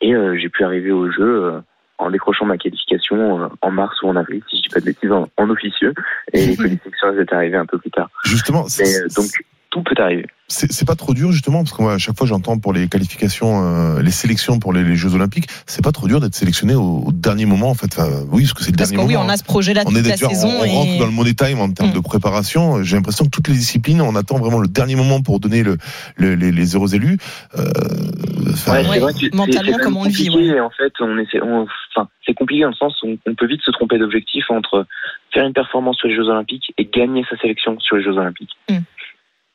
et 0.00 0.14
j'ai 0.38 0.48
pu 0.48 0.64
arriver 0.64 0.92
au 0.92 1.10
jeu 1.10 1.60
en 1.98 2.10
décrochant 2.10 2.46
ma 2.46 2.56
qualification 2.56 3.50
en 3.60 3.70
mars 3.70 4.02
ou 4.02 4.08
en 4.08 4.16
avril, 4.16 4.42
si 4.48 4.56
je 4.56 4.62
dis 4.62 4.68
pas 4.70 4.80
de 4.80 4.86
bêtises, 4.86 5.12
en, 5.12 5.50
officieux. 5.50 5.92
Et 6.32 6.46
les 6.46 6.56
qualifications, 6.56 7.08
elles 7.12 7.20
étaient 7.20 7.34
arrivées 7.34 7.58
un 7.58 7.66
peu 7.66 7.78
plus 7.78 7.90
tard. 7.90 8.08
Justement, 8.24 8.66
donc 9.14 9.30
tout 9.70 9.82
peut 9.82 9.94
arriver. 9.98 10.26
C'est 10.48 10.84
pas 10.84 10.96
trop 10.96 11.14
dur 11.14 11.30
justement 11.30 11.58
parce 11.58 11.72
que 11.72 11.80
moi 11.80 11.94
à 11.94 11.98
chaque 11.98 12.16
fois 12.18 12.26
j'entends 12.26 12.58
pour 12.58 12.72
les 12.72 12.88
qualifications, 12.88 13.62
euh, 13.62 14.02
les 14.02 14.10
sélections 14.10 14.58
pour 14.58 14.72
les, 14.72 14.96
Jeux 14.96 15.14
Olympiques, 15.14 15.46
c'est 15.64 15.82
pas 15.82 15.92
trop 15.92 16.08
dur 16.08 16.18
d'être 16.18 16.34
sélectionné 16.34 16.74
au, 16.74 17.04
dernier 17.12 17.46
moment 17.46 17.70
en 17.70 17.74
fait. 17.74 18.00
oui, 18.32 18.42
parce 18.42 18.54
que 18.54 18.64
c'est 18.64 18.72
le 18.72 18.76
parce 18.76 18.90
dernier 18.90 19.04
que 19.04 19.12
moment. 19.12 19.20
Oui, 19.22 19.28
on 19.28 19.32
a 19.32 19.36
ce 19.36 19.44
projet-là 19.44 19.84
toute 19.84 19.94
la 19.94 20.16
saison. 20.16 20.48
On, 20.48 20.64
on 20.64 20.72
rentre 20.72 20.98
dans 20.98 21.06
le 21.06 21.12
money 21.12 21.34
time 21.34 21.60
en 21.60 21.70
termes 21.70 21.90
mm. 21.90 21.94
de 21.94 22.00
préparation. 22.00 22.82
J'ai 22.82 22.96
l'impression 22.96 23.26
que 23.26 23.30
toutes 23.30 23.46
les 23.46 23.54
disciplines, 23.54 24.00
on 24.00 24.16
attend 24.16 24.38
vraiment 24.38 24.58
le 24.58 24.66
dernier 24.66 24.96
moment 24.96 25.22
pour 25.22 25.38
donner 25.38 25.62
le, 25.62 25.76
les, 26.18 26.34
les 26.34 26.74
heureux 26.74 26.96
élus. 26.96 27.18
Euh, 27.56 27.62
ouais, 27.62 28.84
c'est 28.84 28.98
vrai 28.98 29.12
que 29.12 29.36
mentalement 29.36 29.78
comme 29.78 29.96
on 29.98 30.04
le 30.04 30.10
vit. 30.10 30.30
Ouais. 30.30 30.58
En 30.58 30.70
fait, 30.70 30.92
on 30.98 31.16
essaie, 31.18 31.40
enfin, 31.40 32.08
c'est 32.26 32.34
compliqué 32.34 32.62
dans 32.62 32.70
le 32.70 32.74
sens 32.74 33.00
où 33.04 33.16
on 33.24 33.34
peut 33.36 33.46
vite 33.46 33.62
se 33.62 33.70
tromper 33.70 33.98
d'objectif 33.98 34.44
entre 34.50 34.84
faire 35.32 35.46
une 35.46 35.52
performance 35.52 35.96
sur 35.96 36.08
les 36.08 36.16
Jeux 36.16 36.28
Olympiques 36.28 36.72
et 36.76 36.86
gagner 36.86 37.24
sa 37.30 37.36
sélection 37.38 37.78
sur 37.78 37.96
les 37.96 38.02
Jeux 38.02 38.16
Olympiques. 38.16 38.56
Mm. 38.68 38.78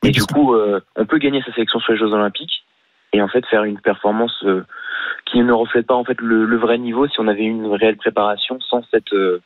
Et 0.06 0.12
du 0.12 0.22
coup, 0.22 0.54
euh, 0.54 0.80
on 0.94 1.04
peut 1.04 1.18
gagner 1.18 1.42
sa 1.42 1.52
sélection 1.52 1.80
sur 1.80 1.92
les 1.92 1.98
Jeux 1.98 2.12
Olympiques 2.12 2.64
et 3.12 3.20
en 3.22 3.28
fait 3.28 3.44
faire 3.46 3.64
une 3.64 3.80
performance 3.80 4.44
euh, 4.44 4.64
qui 5.24 5.40
ne 5.40 5.52
reflète 5.52 5.86
pas 5.86 5.94
en 5.94 6.04
fait 6.04 6.20
le, 6.20 6.56
vrai 6.56 6.78
niveau 6.78 7.08
si 7.08 7.18
on 7.18 7.28
avait 7.28 7.44
une 7.44 7.66
réelle 7.66 7.96
préparation 7.96 8.58
sans 8.60 8.82
cette 8.90 9.12
euh, 9.12 9.40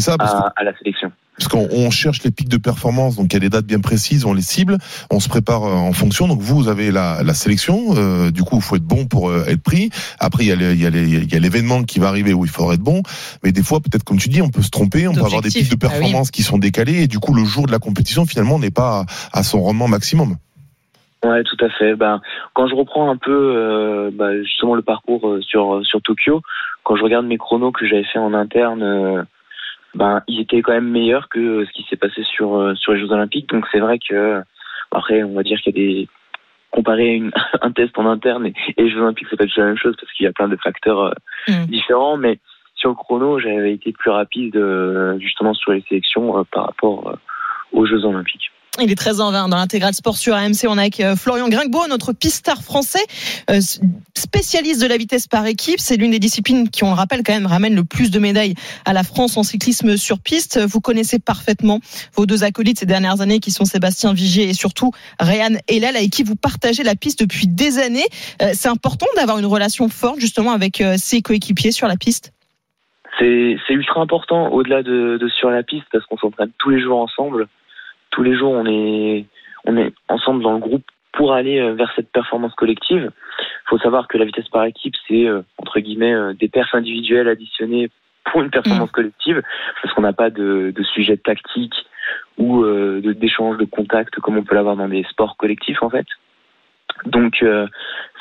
ça 0.00 0.16
à, 0.56 0.64
la 0.64 0.76
sélection. 0.78 1.12
Parce 1.38 1.48
qu'on 1.48 1.90
cherche 1.90 2.22
les 2.24 2.30
pics 2.30 2.48
de 2.48 2.56
performance, 2.56 3.16
donc 3.16 3.32
il 3.32 3.34
y 3.34 3.36
a 3.36 3.40
des 3.40 3.48
dates 3.48 3.64
bien 3.64 3.80
précises, 3.80 4.24
on 4.24 4.32
les 4.32 4.42
cible, 4.42 4.76
on 5.10 5.20
se 5.20 5.28
prépare 5.28 5.62
en 5.62 5.92
fonction. 5.92 6.26
Donc 6.26 6.40
vous, 6.40 6.56
vous 6.56 6.68
avez 6.68 6.90
la, 6.90 7.22
la 7.22 7.34
sélection, 7.34 7.94
du 8.30 8.42
coup, 8.42 8.56
il 8.56 8.62
faut 8.62 8.76
être 8.76 8.82
bon 8.82 9.06
pour 9.06 9.32
être 9.34 9.62
pris. 9.62 9.90
Après, 10.18 10.44
il 10.44 10.48
y 10.48 11.36
a 11.36 11.40
l'événement 11.40 11.84
qui 11.84 12.00
va 12.00 12.08
arriver 12.08 12.34
où 12.34 12.44
il 12.44 12.50
faudra 12.50 12.74
être 12.74 12.82
bon. 12.82 13.02
Mais 13.44 13.52
des 13.52 13.62
fois, 13.62 13.80
peut-être 13.80 14.04
comme 14.04 14.18
tu 14.18 14.28
dis, 14.28 14.42
on 14.42 14.50
peut 14.50 14.62
se 14.62 14.70
tromper, 14.70 15.06
on 15.06 15.14
peut 15.14 15.24
avoir 15.24 15.42
des 15.42 15.50
pics 15.50 15.70
de 15.70 15.76
ah 15.76 15.88
performance 15.88 16.30
qui 16.30 16.42
sont 16.42 16.58
décalés, 16.58 17.02
et 17.02 17.06
du 17.06 17.18
coup, 17.18 17.34
le 17.34 17.44
jour 17.44 17.66
de 17.66 17.72
la 17.72 17.78
compétition, 17.78 18.26
finalement, 18.26 18.58
n'est 18.58 18.70
pas 18.70 19.06
à 19.32 19.42
son 19.42 19.62
rendement 19.62 19.88
maximum. 19.88 20.36
Ouais, 21.24 21.42
tout 21.42 21.56
à 21.64 21.68
fait. 21.70 21.96
Ben, 21.96 22.20
quand 22.54 22.68
je 22.68 22.74
reprends 22.76 23.10
un 23.10 23.16
peu 23.16 23.32
euh, 23.32 24.10
ben, 24.12 24.40
justement 24.44 24.76
le 24.76 24.82
parcours 24.82 25.26
euh, 25.28 25.40
sur 25.42 25.84
sur 25.84 26.00
Tokyo, 26.00 26.42
quand 26.84 26.94
je 26.94 27.02
regarde 27.02 27.26
mes 27.26 27.38
chronos 27.38 27.72
que 27.72 27.88
j'avais 27.88 28.04
fait 28.04 28.20
en 28.20 28.34
interne, 28.34 28.82
euh, 28.82 29.22
ben 29.94 30.22
ils 30.28 30.40
étaient 30.40 30.62
quand 30.62 30.72
même 30.72 30.88
meilleurs 30.88 31.28
que 31.28 31.64
ce 31.64 31.72
qui 31.72 31.84
s'est 31.88 31.96
passé 31.96 32.22
sur 32.24 32.76
sur 32.76 32.92
les 32.92 33.00
Jeux 33.00 33.12
Olympiques. 33.12 33.48
Donc 33.48 33.66
c'est 33.72 33.80
vrai 33.80 33.98
que 33.98 34.42
après, 34.90 35.22
on 35.22 35.34
va 35.34 35.42
dire 35.42 35.60
qu'il 35.60 35.76
y 35.76 35.80
a 35.80 35.86
des 35.86 36.08
comparer 36.70 37.14
une, 37.14 37.30
un 37.62 37.72
test 37.72 37.98
en 37.98 38.06
interne 38.06 38.46
et, 38.46 38.54
les 38.76 38.90
Jeux 38.90 39.00
Olympiques, 39.00 39.28
c'est 39.30 39.36
pas 39.36 39.44
la 39.56 39.64
même 39.64 39.78
chose 39.78 39.96
parce 40.00 40.12
qu'il 40.12 40.24
y 40.24 40.28
a 40.28 40.32
plein 40.32 40.48
de 40.48 40.56
facteurs 40.56 41.14
mm. 41.48 41.66
différents, 41.66 42.16
mais 42.16 42.38
sur 42.74 42.90
le 42.90 42.94
chrono, 42.94 43.38
j'avais 43.40 43.72
été 43.72 43.92
plus 43.92 44.10
rapide 44.10 44.56
justement 45.18 45.52
sur 45.54 45.72
les 45.72 45.82
sélections 45.88 46.44
par 46.52 46.66
rapport 46.66 47.18
aux 47.72 47.86
Jeux 47.86 48.04
Olympiques. 48.04 48.52
Il 48.80 48.92
est 48.92 49.00
13h20 49.00 49.50
dans 49.50 49.56
l'intégral 49.56 49.92
sport 49.92 50.16
sur 50.16 50.34
AMC. 50.34 50.66
On 50.68 50.78
est 50.78 50.82
avec 50.82 51.00
euh, 51.00 51.16
Florian 51.16 51.48
Gringbeau, 51.48 51.88
notre 51.88 52.12
pistard 52.12 52.62
français, 52.62 53.02
euh, 53.50 53.60
spécialiste 54.16 54.80
de 54.80 54.86
la 54.86 54.96
vitesse 54.96 55.26
par 55.26 55.46
équipe. 55.46 55.80
C'est 55.80 55.96
l'une 55.96 56.12
des 56.12 56.20
disciplines 56.20 56.68
qui, 56.68 56.84
on 56.84 56.90
le 56.90 56.94
rappelle 56.94 57.24
quand 57.24 57.32
même, 57.32 57.46
ramène 57.46 57.74
le 57.74 57.82
plus 57.82 58.12
de 58.12 58.20
médailles 58.20 58.54
à 58.84 58.92
la 58.92 59.02
France 59.02 59.36
en 59.36 59.42
cyclisme 59.42 59.96
sur 59.96 60.20
piste. 60.20 60.60
Vous 60.60 60.80
connaissez 60.80 61.18
parfaitement 61.18 61.80
vos 62.14 62.24
deux 62.24 62.44
acolytes 62.44 62.78
ces 62.78 62.86
dernières 62.86 63.20
années 63.20 63.40
qui 63.40 63.50
sont 63.50 63.64
Sébastien 63.64 64.12
Vigier 64.12 64.48
et 64.48 64.54
surtout 64.54 64.92
Ryan 65.18 65.56
Hellel 65.66 65.96
avec 65.96 66.10
qui 66.10 66.22
vous 66.22 66.36
partagez 66.36 66.84
la 66.84 66.94
piste 66.94 67.20
depuis 67.20 67.48
des 67.48 67.78
années. 67.78 68.06
Euh, 68.42 68.50
c'est 68.52 68.68
important 68.68 69.06
d'avoir 69.16 69.38
une 69.38 69.46
relation 69.46 69.88
forte 69.88 70.20
justement 70.20 70.52
avec 70.52 70.82
ses 70.96 71.20
coéquipiers 71.20 71.72
sur 71.72 71.88
la 71.88 71.96
piste 71.96 72.32
c'est 73.18 73.74
ultra 73.74 74.00
important 74.00 74.52
au-delà 74.52 74.84
de, 74.84 75.18
de, 75.20 75.28
sur 75.28 75.50
la 75.50 75.64
piste 75.64 75.86
parce 75.90 76.04
qu'on 76.06 76.16
s'entraîne 76.18 76.52
tous 76.58 76.70
les 76.70 76.80
jours 76.80 77.00
ensemble 77.00 77.48
tous 78.10 78.22
les 78.22 78.36
jours, 78.36 78.52
on 78.52 78.66
est, 78.66 79.26
on 79.64 79.76
est 79.76 79.92
ensemble 80.08 80.42
dans 80.42 80.52
le 80.52 80.58
groupe 80.58 80.84
pour 81.12 81.32
aller 81.32 81.58
euh, 81.58 81.74
vers 81.74 81.92
cette 81.96 82.10
performance 82.12 82.54
collective. 82.54 83.10
Il 83.40 83.68
faut 83.68 83.78
savoir 83.78 84.08
que 84.08 84.18
la 84.18 84.24
vitesse 84.24 84.48
par 84.48 84.64
équipe, 84.64 84.94
c'est 85.08 85.26
euh, 85.26 85.42
entre 85.58 85.80
guillemets 85.80 86.14
euh, 86.14 86.32
des 86.32 86.48
perfs 86.48 86.74
individuels 86.74 87.28
additionnés 87.28 87.90
pour 88.24 88.42
une 88.42 88.50
performance 88.50 88.90
mm. 88.90 88.92
collective, 88.92 89.42
parce 89.82 89.94
qu'on 89.94 90.02
n'a 90.02 90.12
pas 90.12 90.30
de, 90.30 90.72
de 90.74 90.82
sujet 90.84 91.16
tactique 91.16 91.74
ou 92.38 92.64
d'échange 93.02 93.58
de 93.58 93.64
contact 93.64 94.14
comme 94.20 94.36
on 94.36 94.44
peut 94.44 94.54
l'avoir 94.54 94.76
dans 94.76 94.88
des 94.88 95.02
sports 95.10 95.36
collectifs 95.36 95.82
en 95.82 95.90
fait. 95.90 96.06
Donc 97.04 97.44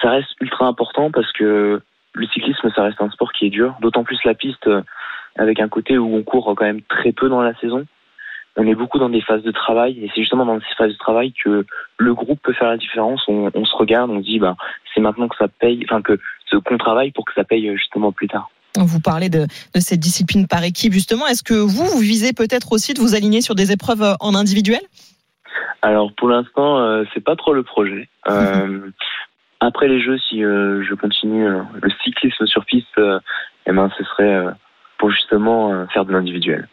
ça 0.01 0.09
reste 0.09 0.29
ultra 0.41 0.65
important 0.65 1.11
parce 1.11 1.31
que 1.33 1.81
le 2.13 2.27
cyclisme, 2.27 2.69
ça 2.75 2.83
reste 2.83 2.99
un 2.99 3.11
sport 3.11 3.31
qui 3.31 3.45
est 3.45 3.49
dur, 3.49 3.75
d'autant 3.79 4.03
plus 4.03 4.19
la 4.25 4.33
piste 4.33 4.67
avec 5.37 5.59
un 5.59 5.69
côté 5.69 5.97
où 5.97 6.15
on 6.15 6.23
court 6.23 6.53
quand 6.57 6.65
même 6.65 6.81
très 6.81 7.11
peu 7.11 7.29
dans 7.29 7.41
la 7.41 7.53
saison 7.59 7.85
on 8.57 8.65
est 8.65 8.75
beaucoup 8.75 8.97
dans 8.97 9.09
des 9.09 9.21
phases 9.21 9.43
de 9.43 9.51
travail 9.51 9.99
et 10.03 10.09
c'est 10.13 10.21
justement 10.21 10.45
dans 10.45 10.59
ces 10.59 10.75
phases 10.75 10.91
de 10.91 10.97
travail 10.97 11.31
que 11.31 11.65
le 11.97 12.13
groupe 12.15 12.39
peut 12.41 12.53
faire 12.53 12.69
la 12.69 12.77
différence. 12.77 13.23
On, 13.27 13.65
se 13.65 13.75
regarde, 13.75 14.09
on 14.09 14.19
se 14.19 14.25
dit 14.25 14.39
bah 14.39 14.55
c'est 14.93 14.99
maintenant 14.99 15.27
que 15.27 15.37
ça 15.37 15.47
paye, 15.47 15.85
enfin 15.87 16.01
que 16.01 16.19
qu'on 16.65 16.77
travaille 16.77 17.11
pour 17.11 17.23
que 17.25 17.33
ça 17.35 17.43
paye 17.43 17.71
justement 17.77 18.11
plus 18.11 18.27
tard. 18.27 18.49
Vous 18.75 18.99
parlez 18.99 19.29
de, 19.29 19.45
cette 19.75 19.99
discipline 19.99 20.47
par 20.47 20.63
équipe 20.63 20.91
justement. 20.91 21.27
Est-ce 21.27 21.43
que 21.43 21.53
vous 21.53 21.85
vous 21.85 21.99
visez 21.99 22.33
peut-être 22.33 22.71
aussi 22.71 22.95
de 22.95 22.99
vous 22.99 23.15
aligner 23.15 23.41
sur 23.41 23.53
des 23.53 23.71
épreuves 23.71 24.01
euh, 24.01 24.13
en 24.19 24.33
individuel? 24.33 24.81
Alors 25.83 26.11
pour 26.17 26.27
l'instant 26.27 26.79
euh, 26.79 27.03
c'est 27.13 27.23
pas 27.23 27.35
trop 27.35 27.53
le 27.53 27.63
projet. 27.63 28.09
Euh, 28.29 28.91
après 29.61 29.87
les 29.87 30.01
jeux, 30.01 30.19
si 30.19 30.41
je 30.41 30.93
continue 30.93 31.47
le 31.47 31.89
cyclisme 32.03 32.45
sur 32.45 32.63
piste, 32.65 32.99
eh 32.99 33.71
ben 33.71 33.89
ce 33.97 34.03
serait 34.03 34.53
pour 34.99 35.09
justement 35.09 35.87
faire 35.87 36.05
de 36.05 36.11
l'individuel 36.11 36.67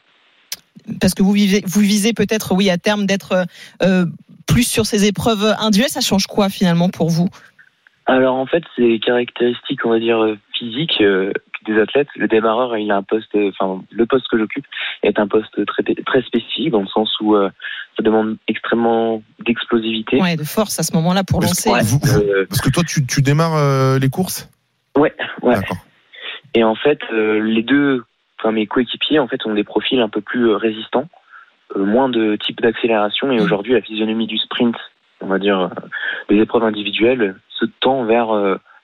parce 1.00 1.14
que 1.14 1.22
vous, 1.22 1.32
vivez, 1.32 1.62
vous 1.66 1.80
visez 1.80 2.12
peut-être, 2.12 2.54
oui, 2.54 2.70
à 2.70 2.78
terme 2.78 3.06
d'être 3.06 3.46
euh, 3.82 4.06
plus 4.46 4.68
sur 4.68 4.86
ces 4.86 5.06
épreuves 5.06 5.54
individuelles. 5.58 5.90
Ça 5.90 6.00
change 6.00 6.26
quoi 6.26 6.48
finalement 6.48 6.88
pour 6.88 7.10
vous? 7.10 7.28
Alors 8.06 8.34
en 8.34 8.46
fait, 8.46 8.62
c'est 8.76 8.98
caractéristiques, 9.04 9.84
on 9.86 9.90
va 9.90 9.98
dire, 9.98 10.36
physiques 10.58 11.00
euh, 11.00 11.32
des 11.66 11.80
athlètes. 11.80 12.08
Le 12.16 12.28
démarreur, 12.28 12.76
il 12.76 12.90
a 12.90 12.96
un 12.96 13.02
poste, 13.02 13.34
enfin, 13.34 13.82
le 13.90 14.04
poste 14.04 14.26
que 14.30 14.38
j'occupe 14.38 14.66
est 15.02 15.18
un 15.18 15.26
poste 15.26 15.64
très, 15.64 15.82
très 15.82 16.22
spécifique 16.22 16.70
dans 16.70 16.82
le 16.82 16.86
sens 16.86 17.10
où 17.20 17.34
euh, 17.34 17.48
ça 17.96 18.02
demande 18.02 18.36
extrêmement 18.46 19.22
d'explosivité. 19.40 20.20
Ouais, 20.20 20.36
de 20.36 20.44
force 20.44 20.78
à 20.78 20.82
ce 20.82 20.92
moment-là 20.96 21.24
pour 21.24 21.40
lancer. 21.40 21.70
parce 21.70 22.60
que 22.60 22.70
toi, 22.70 22.82
tu, 22.86 23.06
tu 23.06 23.22
démarres 23.22 23.98
les 23.98 24.10
courses? 24.10 24.50
Ouais, 24.96 25.14
ouais. 25.42 25.56
Et 26.52 26.62
en 26.62 26.74
fait, 26.76 27.00
les 27.10 27.62
deux 27.62 28.04
mes 28.52 28.66
coéquipiers 28.66 29.18
en 29.18 29.28
fait 29.28 29.44
ont 29.46 29.54
des 29.54 29.64
profils 29.64 30.00
un 30.00 30.08
peu 30.08 30.20
plus 30.20 30.50
euh, 30.50 30.56
résistants, 30.56 31.08
euh, 31.76 31.84
moins 31.84 32.08
de 32.08 32.36
type 32.36 32.60
d'accélération 32.60 33.30
et 33.32 33.36
mm. 33.36 33.42
aujourd'hui 33.42 33.72
la 33.74 33.82
physionomie 33.82 34.26
du 34.26 34.38
sprint, 34.38 34.76
on 35.20 35.26
va 35.26 35.38
dire 35.38 35.60
euh, 35.60 35.68
des 36.28 36.40
épreuves 36.40 36.64
individuelles, 36.64 37.36
se 37.48 37.66
tend 37.80 38.04
vers 38.04 38.34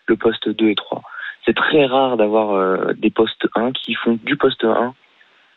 le 0.06 0.16
poste 0.16 0.48
2 0.48 0.68
et 0.68 0.74
3. 0.74 1.02
C'est 1.44 1.56
très 1.56 1.86
rare 1.86 2.16
d'avoir 2.16 2.94
des 2.94 3.10
postes 3.10 3.48
1 3.56 3.72
qui 3.72 3.94
font 3.94 4.18
du 4.22 4.36
poste 4.36 4.64
1 4.64 4.94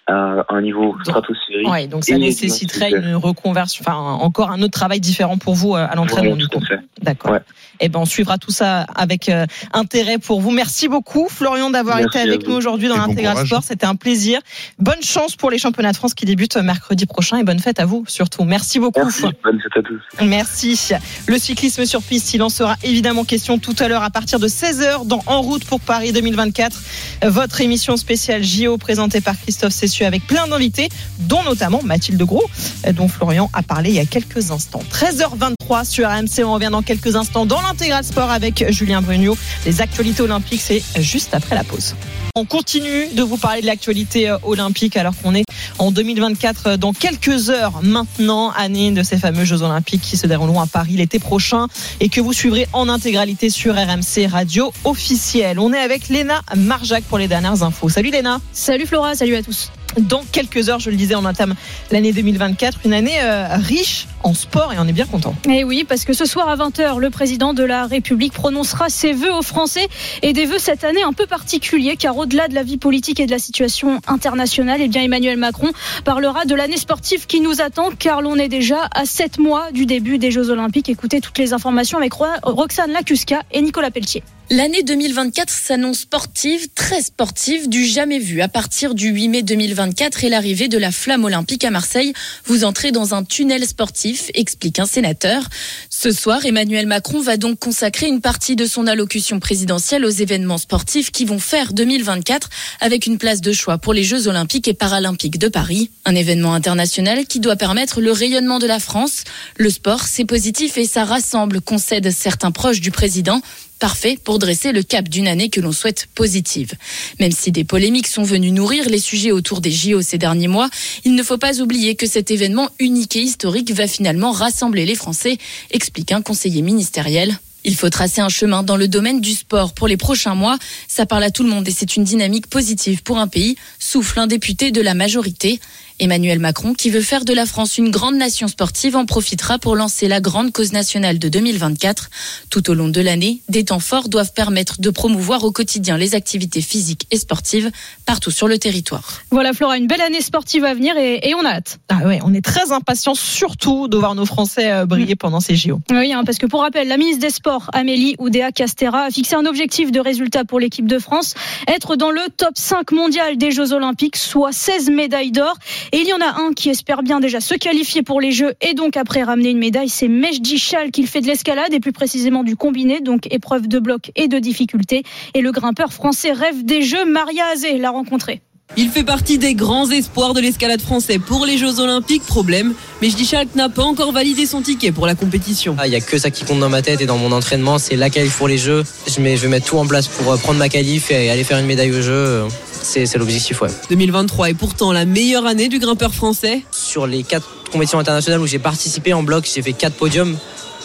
à 0.07 0.43
un 0.50 0.62
niveau 0.62 0.95
stratosphérique. 1.03 1.69
Ouais, 1.69 1.88
donc 1.88 2.03
ça 2.03 2.17
nécessiterait 2.17 2.91
une 2.91 3.15
reconversion, 3.15 3.83
enfin 3.86 3.95
encore 3.95 4.51
un 4.51 4.62
autre 4.62 4.74
travail 4.74 5.00
différent 5.00 5.38
pour 5.38 5.55
vous 5.55 5.75
à 5.75 5.95
l'entraînement 5.95 6.36
du 6.36 6.48
coup. 6.48 6.62
D'accord. 7.01 7.31
Ouais. 7.31 7.41
Eh 7.79 7.89
ben 7.89 8.00
on 8.00 8.05
suivra 8.05 8.38
tout 8.38 8.51
ça 8.51 8.81
avec 8.95 9.31
intérêt 9.72 10.17
pour 10.17 10.41
vous. 10.41 10.51
Merci 10.51 10.88
beaucoup 10.88 11.27
Florian 11.29 11.69
d'avoir 11.69 12.00
été 12.00 12.19
avec 12.19 12.48
nous 12.48 12.53
aujourd'hui 12.53 12.88
dans 12.89 12.98
l'intégral 12.98 13.45
sport. 13.45 13.63
C'était 13.63 13.86
un 13.86 13.95
plaisir. 13.95 14.39
Bonne 14.77 15.01
chance 15.01 15.36
pour 15.36 15.50
les 15.50 15.57
championnats 15.57 15.91
de 15.91 15.98
France 15.98 16.13
qui 16.13 16.25
débutent 16.25 16.57
mercredi 16.57 17.05
prochain 17.05 17.38
et 17.38 17.43
bonne 17.43 17.60
fête 17.60 17.79
à 17.79 17.86
vous 17.86 18.03
surtout. 18.07 18.43
Merci 18.43 18.79
beaucoup. 18.79 19.00
Merci. 19.00 19.24
Bonne 19.43 19.60
fête 19.60 19.77
à 19.77 19.81
tous. 19.81 20.01
Merci. 20.22 20.93
Le 21.27 21.38
cyclisme 21.38 21.86
sur 21.86 22.01
piste, 22.01 22.33
il 22.33 22.41
en 22.41 22.50
sera 22.50 22.75
évidemment 22.83 23.24
question 23.24 23.57
tout 23.57 23.75
à 23.79 23.88
l'heure 23.88 24.03
à 24.03 24.10
partir 24.10 24.39
de 24.39 24.48
16h 24.48 25.07
dans 25.07 25.22
En 25.25 25.41
route 25.41 25.63
pour 25.65 25.79
Paris 25.79 26.12
2024. 26.12 26.81
Votre 27.24 27.62
émission 27.62 27.98
spéciale 27.98 28.43
JO 28.43 28.77
présentée 28.77 29.22
par 29.22 29.39
Christophe 29.39 29.74
Cessieux 29.93 30.07
avec 30.07 30.25
plein 30.25 30.47
d'invités, 30.47 30.89
dont 31.19 31.43
notamment 31.43 31.81
Mathilde 31.83 32.23
Gros, 32.23 32.50
dont 32.93 33.07
Florian 33.07 33.51
a 33.53 33.62
parlé 33.62 33.91
il 33.91 33.95
y 33.95 34.00
a 34.00 34.05
quelques 34.05 34.50
instants. 34.50 34.81
13h23 34.91 35.85
sur 35.85 36.07
AMC. 36.07 36.43
On 36.43 36.53
revient 36.53 36.69
dans 36.71 36.81
quelques 36.81 37.15
instants 37.15 37.45
dans 37.45 37.62
l'intégral 37.62 38.03
sport 38.03 38.31
avec 38.31 38.65
Julien 38.71 39.03
Brugnot. 39.03 39.38
Les 39.67 39.81
actualités 39.81 40.23
olympiques, 40.23 40.62
c'est 40.62 40.81
juste 41.00 41.35
après 41.35 41.53
la 41.53 41.63
pause. 41.63 41.93
On 42.35 42.45
continue 42.45 43.09
de 43.13 43.21
vous 43.21 43.38
parler 43.38 43.62
de 43.62 43.67
l'actualité 43.67 44.27
euh, 44.27 44.38
olympique 44.41 44.97
alors 44.97 45.13
qu'on 45.21 45.35
est 45.35 45.45
en 45.77 45.91
2024 45.91 46.65
euh, 46.65 46.77
dans 46.77 46.91
quelques 46.91 47.51
heures 47.51 47.81
maintenant, 47.83 48.50
année 48.50 48.89
de 48.89 49.03
ces 49.03 49.19
fameux 49.19 49.45
Jeux 49.45 49.62
olympiques 49.62 50.01
qui 50.01 50.17
se 50.17 50.25
dérouleront 50.25 50.59
à 50.59 50.65
Paris 50.65 50.93
l'été 50.93 51.19
prochain 51.19 51.67
et 52.00 52.09
que 52.09 52.21
vous 52.21 52.33
suivrez 52.33 52.67
en 52.73 52.89
intégralité 52.89 53.51
sur 53.51 53.75
RMC 53.75 54.25
Radio 54.27 54.73
officielle. 54.83 55.59
On 55.59 55.71
est 55.73 55.79
avec 55.79 56.09
Léna 56.09 56.41
Marjac 56.57 57.03
pour 57.03 57.19
les 57.19 57.27
dernières 57.27 57.62
infos. 57.62 57.89
Salut 57.89 58.09
Léna. 58.09 58.41
Salut 58.51 58.88
Flora, 58.88 59.13
salut 59.13 59.35
à 59.35 59.43
tous. 59.43 59.69
Dans 59.97 60.23
quelques 60.31 60.69
heures, 60.69 60.79
je 60.79 60.89
le 60.89 60.95
disais, 60.95 61.15
on 61.15 61.25
entame 61.25 61.55
l'année 61.91 62.13
2024, 62.13 62.79
une 62.85 62.93
année 62.93 63.19
euh, 63.21 63.47
riche 63.55 64.07
en 64.23 64.33
sport 64.33 64.73
et 64.73 64.77
on 64.79 64.88
est 64.88 64.93
bien 64.93 65.05
content. 65.05 65.35
Et 65.47 65.59
eh 65.59 65.63
oui, 65.63 65.85
parce 65.88 66.05
que 66.05 66.13
ce 66.13 66.25
soir 66.25 66.50
à 66.50 66.55
20h, 66.55 67.00
le 67.00 67.09
président 67.09 67.53
de 67.53 67.63
la 67.63 67.85
République 67.85 68.33
prononcera 68.33 68.89
ses 68.89 69.13
vœux 69.13 69.33
aux 69.33 69.41
Français 69.41 69.88
et 70.21 70.33
des 70.33 70.45
vœux 70.45 70.59
cette 70.59 70.83
année 70.83 71.03
un 71.03 71.13
peu 71.13 71.25
particuliers 71.25 71.95
car 71.97 72.17
au-delà 72.17 72.47
de 72.47 72.55
la 72.55 72.63
vie 72.63 72.77
politique 72.77 73.19
et 73.19 73.25
de 73.25 73.31
la 73.31 73.39
situation 73.39 74.00
internationale, 74.07 74.79
eh 74.81 74.88
bien 74.88 75.03
Emmanuel 75.03 75.38
Macron 75.38 75.71
parlera 76.05 76.45
de 76.45 76.55
l'année 76.55 76.77
sportive 76.77 77.27
qui 77.27 77.41
nous 77.41 77.62
attend 77.62 77.89
car 77.97 78.21
l'on 78.21 78.35
est 78.35 78.50
déjà 78.50 78.88
à 78.95 79.05
7 79.05 79.39
mois 79.39 79.71
du 79.71 79.85
début 79.85 80.17
des 80.17 80.31
Jeux 80.31 80.50
Olympiques. 80.50 80.89
Écoutez 80.89 81.21
toutes 81.21 81.38
les 81.38 81.53
informations 81.53 81.97
avec 81.97 82.13
Roxane 82.13 82.91
Lacuska 82.91 83.43
et 83.51 83.62
Nicolas 83.62 83.91
Pelletier. 83.91 84.23
L'année 84.55 84.83
2024 84.83 85.50
s'annonce 85.50 86.01
sportive, 86.01 86.67
très 86.75 87.01
sportive, 87.01 87.69
du 87.69 87.88
jamais 87.88 88.19
vu. 88.19 88.39
À 88.41 88.48
partir 88.48 88.93
du 88.93 89.07
8 89.07 89.27
mai 89.29 89.41
2024 89.41 90.25
et 90.25 90.29
l'arrivée 90.29 90.67
de 90.67 90.77
la 90.77 90.91
flamme 90.91 91.25
olympique 91.25 91.65
à 91.65 91.72
Marseille, 91.72 92.13
vous 92.45 92.63
entrez 92.63 92.91
dans 92.91 93.15
un 93.15 93.24
tunnel 93.24 93.65
sportif, 93.65 94.29
explique 94.36 94.77
un 94.77 94.86
sénateur. 94.86 95.50
Ce 95.89 96.12
soir, 96.12 96.45
Emmanuel 96.45 96.86
Macron 96.86 97.19
va 97.19 97.38
donc 97.38 97.57
consacrer 97.57 98.05
une 98.05 98.22
partie 98.22 98.55
de 98.55 98.67
son 98.67 98.86
allocution 98.86 99.39
présidentielle 99.39 100.05
aux 100.05 100.10
événements 100.10 100.60
sportifs 100.60 101.10
qui 101.10 101.25
vont 101.25 101.39
faire 101.39 101.74
2024 101.74 102.48
avec 102.79 103.07
une 103.07 103.17
place 103.17 103.41
de 103.41 103.53
choix 103.53 103.79
pour 103.79 103.93
les 103.93 104.03
Jeux 104.03 104.27
olympiques 104.27 104.67
et 104.67 104.75
paralympiques 104.75 105.39
de 105.39 105.48
Paris. 105.48 105.89
Un 106.05 106.13
événement 106.13 106.53
international 106.53 107.25
qui 107.25 107.39
doit 107.39 107.55
permettre 107.55 108.01
le 108.01 108.12
rayonnement 108.12 108.60
de 108.60 108.67
la 108.67 108.79
France. 108.79 109.24
Le 109.57 109.72
sport, 109.72 110.03
c'est 110.03 110.25
positif 110.25 110.77
et 110.77 110.86
ça 110.86 111.05
rassemble, 111.05 111.60
concèdent 111.60 112.12
certains 112.12 112.51
proches 112.51 112.81
du 112.81 112.91
président 112.91 113.41
parfait 113.83 114.17
pour 114.23 114.39
dresser 114.39 114.71
le 114.71 114.81
cap 114.81 115.09
d'une 115.09 115.27
année 115.27 115.49
que 115.49 115.59
l'on 115.59 115.73
souhaite 115.73 116.07
positive. 116.15 116.71
Même 117.19 117.33
si 117.33 117.51
des 117.51 117.65
polémiques 117.65 118.07
sont 118.07 118.23
venues 118.23 118.51
nourrir 118.51 118.87
les 118.89 118.97
sujets 118.97 119.33
autour 119.33 119.59
des 119.59 119.71
JO 119.71 120.01
ces 120.01 120.17
derniers 120.17 120.47
mois, 120.47 120.69
il 121.03 121.15
ne 121.15 121.21
faut 121.21 121.37
pas 121.37 121.59
oublier 121.59 121.95
que 121.95 122.07
cet 122.07 122.31
événement 122.31 122.69
unique 122.79 123.17
et 123.17 123.21
historique 123.21 123.73
va 123.73 123.85
finalement 123.85 124.31
rassembler 124.31 124.85
les 124.85 124.95
Français, 124.95 125.37
explique 125.69 126.13
un 126.13 126.21
conseiller 126.21 126.61
ministériel. 126.61 127.37
Il 127.65 127.75
faut 127.75 127.89
tracer 127.89 128.21
un 128.21 128.29
chemin 128.29 128.63
dans 128.63 128.77
le 128.77 128.87
domaine 128.87 129.19
du 129.19 129.33
sport 129.33 129.73
pour 129.73 129.89
les 129.89 129.97
prochains 129.97 130.35
mois. 130.35 130.57
Ça 130.87 131.05
parle 131.05 131.23
à 131.23 131.31
tout 131.31 131.43
le 131.43 131.49
monde 131.49 131.67
et 131.67 131.71
c'est 131.71 131.97
une 131.97 132.05
dynamique 132.05 132.47
positive 132.47 133.03
pour 133.03 133.17
un 133.17 133.27
pays, 133.27 133.57
souffle 133.79 134.17
un 134.17 134.27
député 134.27 134.71
de 134.71 134.79
la 134.79 134.93
majorité. 134.93 135.59
Emmanuel 136.00 136.39
Macron, 136.39 136.73
qui 136.73 136.89
veut 136.89 137.01
faire 137.01 137.25
de 137.25 137.33
la 137.33 137.45
France 137.45 137.77
une 137.77 137.91
grande 137.91 138.15
nation 138.15 138.47
sportive, 138.47 138.95
en 138.95 139.05
profitera 139.05 139.59
pour 139.59 139.75
lancer 139.75 140.07
la 140.07 140.21
grande 140.21 140.51
cause 140.51 140.73
nationale 140.73 141.19
de 141.19 141.29
2024. 141.29 142.09
Tout 142.50 142.69
au 142.69 142.73
long 142.73 142.88
de 142.88 143.01
l'année, 143.01 143.41
des 143.50 143.65
temps 143.65 143.79
forts 143.79 144.09
doivent 144.09 144.33
permettre 144.33 144.81
de 144.81 144.89
promouvoir 144.89 145.43
au 145.43 145.51
quotidien 145.51 145.97
les 145.97 146.15
activités 146.15 146.62
physiques 146.62 147.07
et 147.12 147.17
sportives 147.17 147.71
partout 148.05 148.31
sur 148.31 148.47
le 148.47 148.57
territoire. 148.57 149.21
Voilà 149.31 149.53
Flora, 149.53 149.77
une 149.77 149.88
belle 149.88 150.01
année 150.01 150.21
sportive 150.21 150.65
à 150.65 150.73
venir 150.73 150.95
et, 150.97 151.33
on 151.35 151.45
a 151.45 151.50
hâte. 151.50 151.79
Ah 151.89 152.05
ouais, 152.05 152.20
on 152.24 152.33
est 152.33 152.44
très 152.44 152.72
impatients 152.72 153.15
surtout 153.15 153.87
de 153.87 153.98
voir 153.98 154.15
nos 154.15 154.25
Français 154.25 154.72
euh, 154.72 154.85
briller 154.85 155.15
pendant 155.15 155.39
ces 155.39 155.55
JO. 155.55 155.79
Oui, 155.89 156.13
hein, 156.13 156.24
parce 156.25 156.37
que 156.37 156.46
pour 156.46 156.61
rappel, 156.61 156.87
la 156.87 156.98
ministre 156.98 157.22
des 157.22 157.29
Sports, 157.29 157.70
Amélie 157.74 158.15
Oudéa 158.20 158.51
Castera, 158.51 159.03
a 159.03 159.11
fixé 159.11 159.35
un 159.35 159.46
objectif 159.46 159.91
de 159.91 160.00
résultat 160.00 160.46
pour 160.46 160.59
l'équipe 160.59 160.87
de 160.87 161.00
France, 161.00 161.33
être 161.68 161.96
dans 161.96 162.11
le 162.11 162.22
top 162.37 162.53
5 162.55 162.91
mondial 162.91 163.37
des 163.37 163.51
Jeux 163.51 163.74
Olympiques, 163.74 164.18
soit 164.18 164.51
16 164.51 164.89
médailles 164.89 165.31
d'or. 165.31 165.57
Et 165.91 165.98
il 165.98 166.07
y 166.07 166.13
en 166.13 166.22
a 166.22 166.41
un 166.41 166.53
qui 166.53 166.69
espère 166.69 167.03
bien 167.03 167.19
déjà 167.19 167.41
se 167.41 167.55
qualifier 167.55 168.03
pour 168.03 168.22
les 168.22 168.31
Jeux 168.31 168.53
et 168.61 168.74
donc 168.74 168.98
après 168.98 169.24
ramener 169.24 169.50
une 169.50 169.59
médaille. 169.59 169.89
C'est 169.89 170.07
Mejdi 170.07 170.57
Chal 170.57 170.91
qui 170.91 171.05
fait 171.05 171.22
de 171.22 171.27
l'escalade 171.27 171.74
et 171.74 171.79
plus 171.79 171.91
précisément 171.91 172.43
du 172.43 172.55
combiné, 172.55 173.01
donc 173.01 173.27
épreuve 173.31 173.67
de 173.67 173.79
bloc 173.79 174.11
et 174.15 174.27
de 174.27 174.39
difficulté. 174.39 175.03
Et 175.33 175.41
le 175.41 175.51
grimpeur 175.51 175.91
français 175.91 176.31
rêve 176.31 176.63
des 176.63 176.81
Jeux. 176.81 177.05
Maria 177.05 177.46
Azé 177.53 177.77
l'a 177.77 177.91
rencontré. 177.91 178.41
Il 178.75 178.90
fait 178.90 179.03
partie 179.03 179.38
des 179.38 179.53
grands 179.53 179.90
espoirs 179.92 180.33
de 180.33 180.42
l'escalade 180.42 180.81
français 180.81 181.20
pour 181.20 181.46
les 181.46 181.59
Jeux 181.59 181.79
Olympiques. 181.79 182.24
Problème, 182.24 182.74
mais 183.01 183.12
je 183.12 183.16
dis 183.16 183.31
n'a 183.55 183.70
pas 183.70 183.83
encore 183.83 184.12
validé 184.12 184.48
son 184.48 184.62
ticket 184.62 184.92
pour 184.92 185.05
la 185.05 185.14
compétition. 185.14 185.75
Ah, 185.77 185.86
il 185.86 185.92
n'y 185.92 185.96
a 185.96 186.01
que 186.01 186.18
ça 186.18 186.31
qui 186.31 186.44
compte 186.44 186.59
dans 186.59 186.70
ma 186.70 186.81
tête 186.81 187.00
et 187.00 187.05
dans 187.05 187.18
mon 187.18 187.31
entraînement, 187.31 187.77
c'est 187.77 187.96
la 187.96 188.09
qualif 188.09 188.36
pour 188.36 188.48
les 188.48 188.57
Jeux. 188.57 188.83
Je, 189.05 189.14
je 189.14 189.22
vais 189.22 189.48
mettre 189.48 189.68
tout 189.68 189.77
en 189.77 189.86
place 189.86 190.07
pour 190.07 190.31
euh, 190.31 190.38
prendre 190.38 190.57
ma 190.57 190.70
qualif 190.70 191.12
et 191.12 191.29
aller 191.29 191.44
faire 191.44 191.59
une 191.59 191.68
médaille 191.68 191.92
aux 191.92 192.01
Jeux. 192.01 192.46
C'est 192.72 193.16
l'objectif, 193.16 193.62
ouais. 193.62 193.70
2023 193.90 194.50
est 194.50 194.53
pourtant 194.55 194.92
la 194.92 195.05
meilleure 195.05 195.46
année 195.46 195.70
du 195.70 195.77
grimpeur 195.77 196.14
français. 196.14 196.64
Sur 196.72 197.05
les 197.05 197.22
quatre 197.22 197.48
compétitions 197.72 198.00
internationales 198.00 198.42
où 198.42 198.48
j'ai 198.48 198.59
participé 198.59 199.14
en 199.14 199.22
bloc, 199.22 199.48
j'ai 199.53 199.62
fait 199.62 199.74
quatre 199.74 199.96
podiums, 199.96 200.36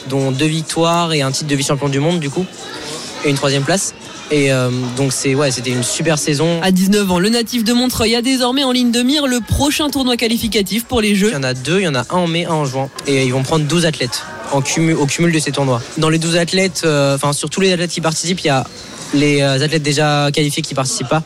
dont 0.08 0.30
deux 0.30 0.46
victoires 0.46 1.12
et 1.14 1.22
un 1.22 1.32
titre 1.32 1.48
de 1.48 1.56
vice-champion 1.56 1.88
du 1.88 2.00
monde, 2.00 2.20
du 2.20 2.28
coup, 2.28 2.44
et 3.24 3.30
une 3.30 3.36
troisième 3.36 3.64
place. 3.64 3.94
Et 4.30 4.52
euh, 4.52 4.70
donc 4.96 5.12
c'est 5.12 5.34
ouais, 5.34 5.50
c'était 5.50 5.70
une 5.70 5.82
super 5.82 6.18
saison. 6.18 6.60
À 6.62 6.70
19 6.70 7.10
ans, 7.10 7.18
le 7.18 7.30
natif 7.30 7.64
de 7.64 7.72
Montreuil 7.72 8.14
a 8.14 8.22
désormais 8.22 8.64
en 8.64 8.72
ligne 8.72 8.90
de 8.90 9.02
mire 9.02 9.26
le 9.26 9.40
prochain 9.40 9.88
tournoi 9.88 10.16
qualificatif 10.16 10.84
pour 10.84 11.00
les 11.00 11.14
Jeux. 11.14 11.28
Il 11.30 11.34
y 11.34 11.36
en 11.36 11.42
a 11.42 11.54
deux, 11.54 11.80
il 11.80 11.84
y 11.84 11.88
en 11.88 11.94
a 11.94 12.04
un 12.10 12.16
en 12.16 12.26
mai, 12.26 12.44
un 12.44 12.52
en 12.52 12.64
juin. 12.64 12.90
Et 13.06 13.24
ils 13.24 13.32
vont 13.32 13.42
prendre 13.42 13.64
12 13.64 13.86
athlètes 13.86 14.22
en 14.52 14.60
cumul, 14.60 14.96
au 14.96 15.06
cumul 15.06 15.32
de 15.32 15.38
ces 15.38 15.52
tournois. 15.52 15.80
Dans 15.96 16.10
les 16.10 16.18
12 16.18 16.36
athlètes, 16.36 16.82
euh, 16.84 17.14
enfin 17.14 17.32
sur 17.32 17.48
tous 17.50 17.60
les 17.60 17.72
athlètes 17.72 17.90
qui 17.90 18.00
participent, 18.00 18.40
il 18.40 18.46
y 18.46 18.50
a 18.50 18.64
les 19.14 19.40
euh, 19.40 19.62
athlètes 19.62 19.82
déjà 19.82 20.30
qualifiés 20.32 20.62
qui 20.62 20.74
participent 20.74 21.08
pas 21.08 21.22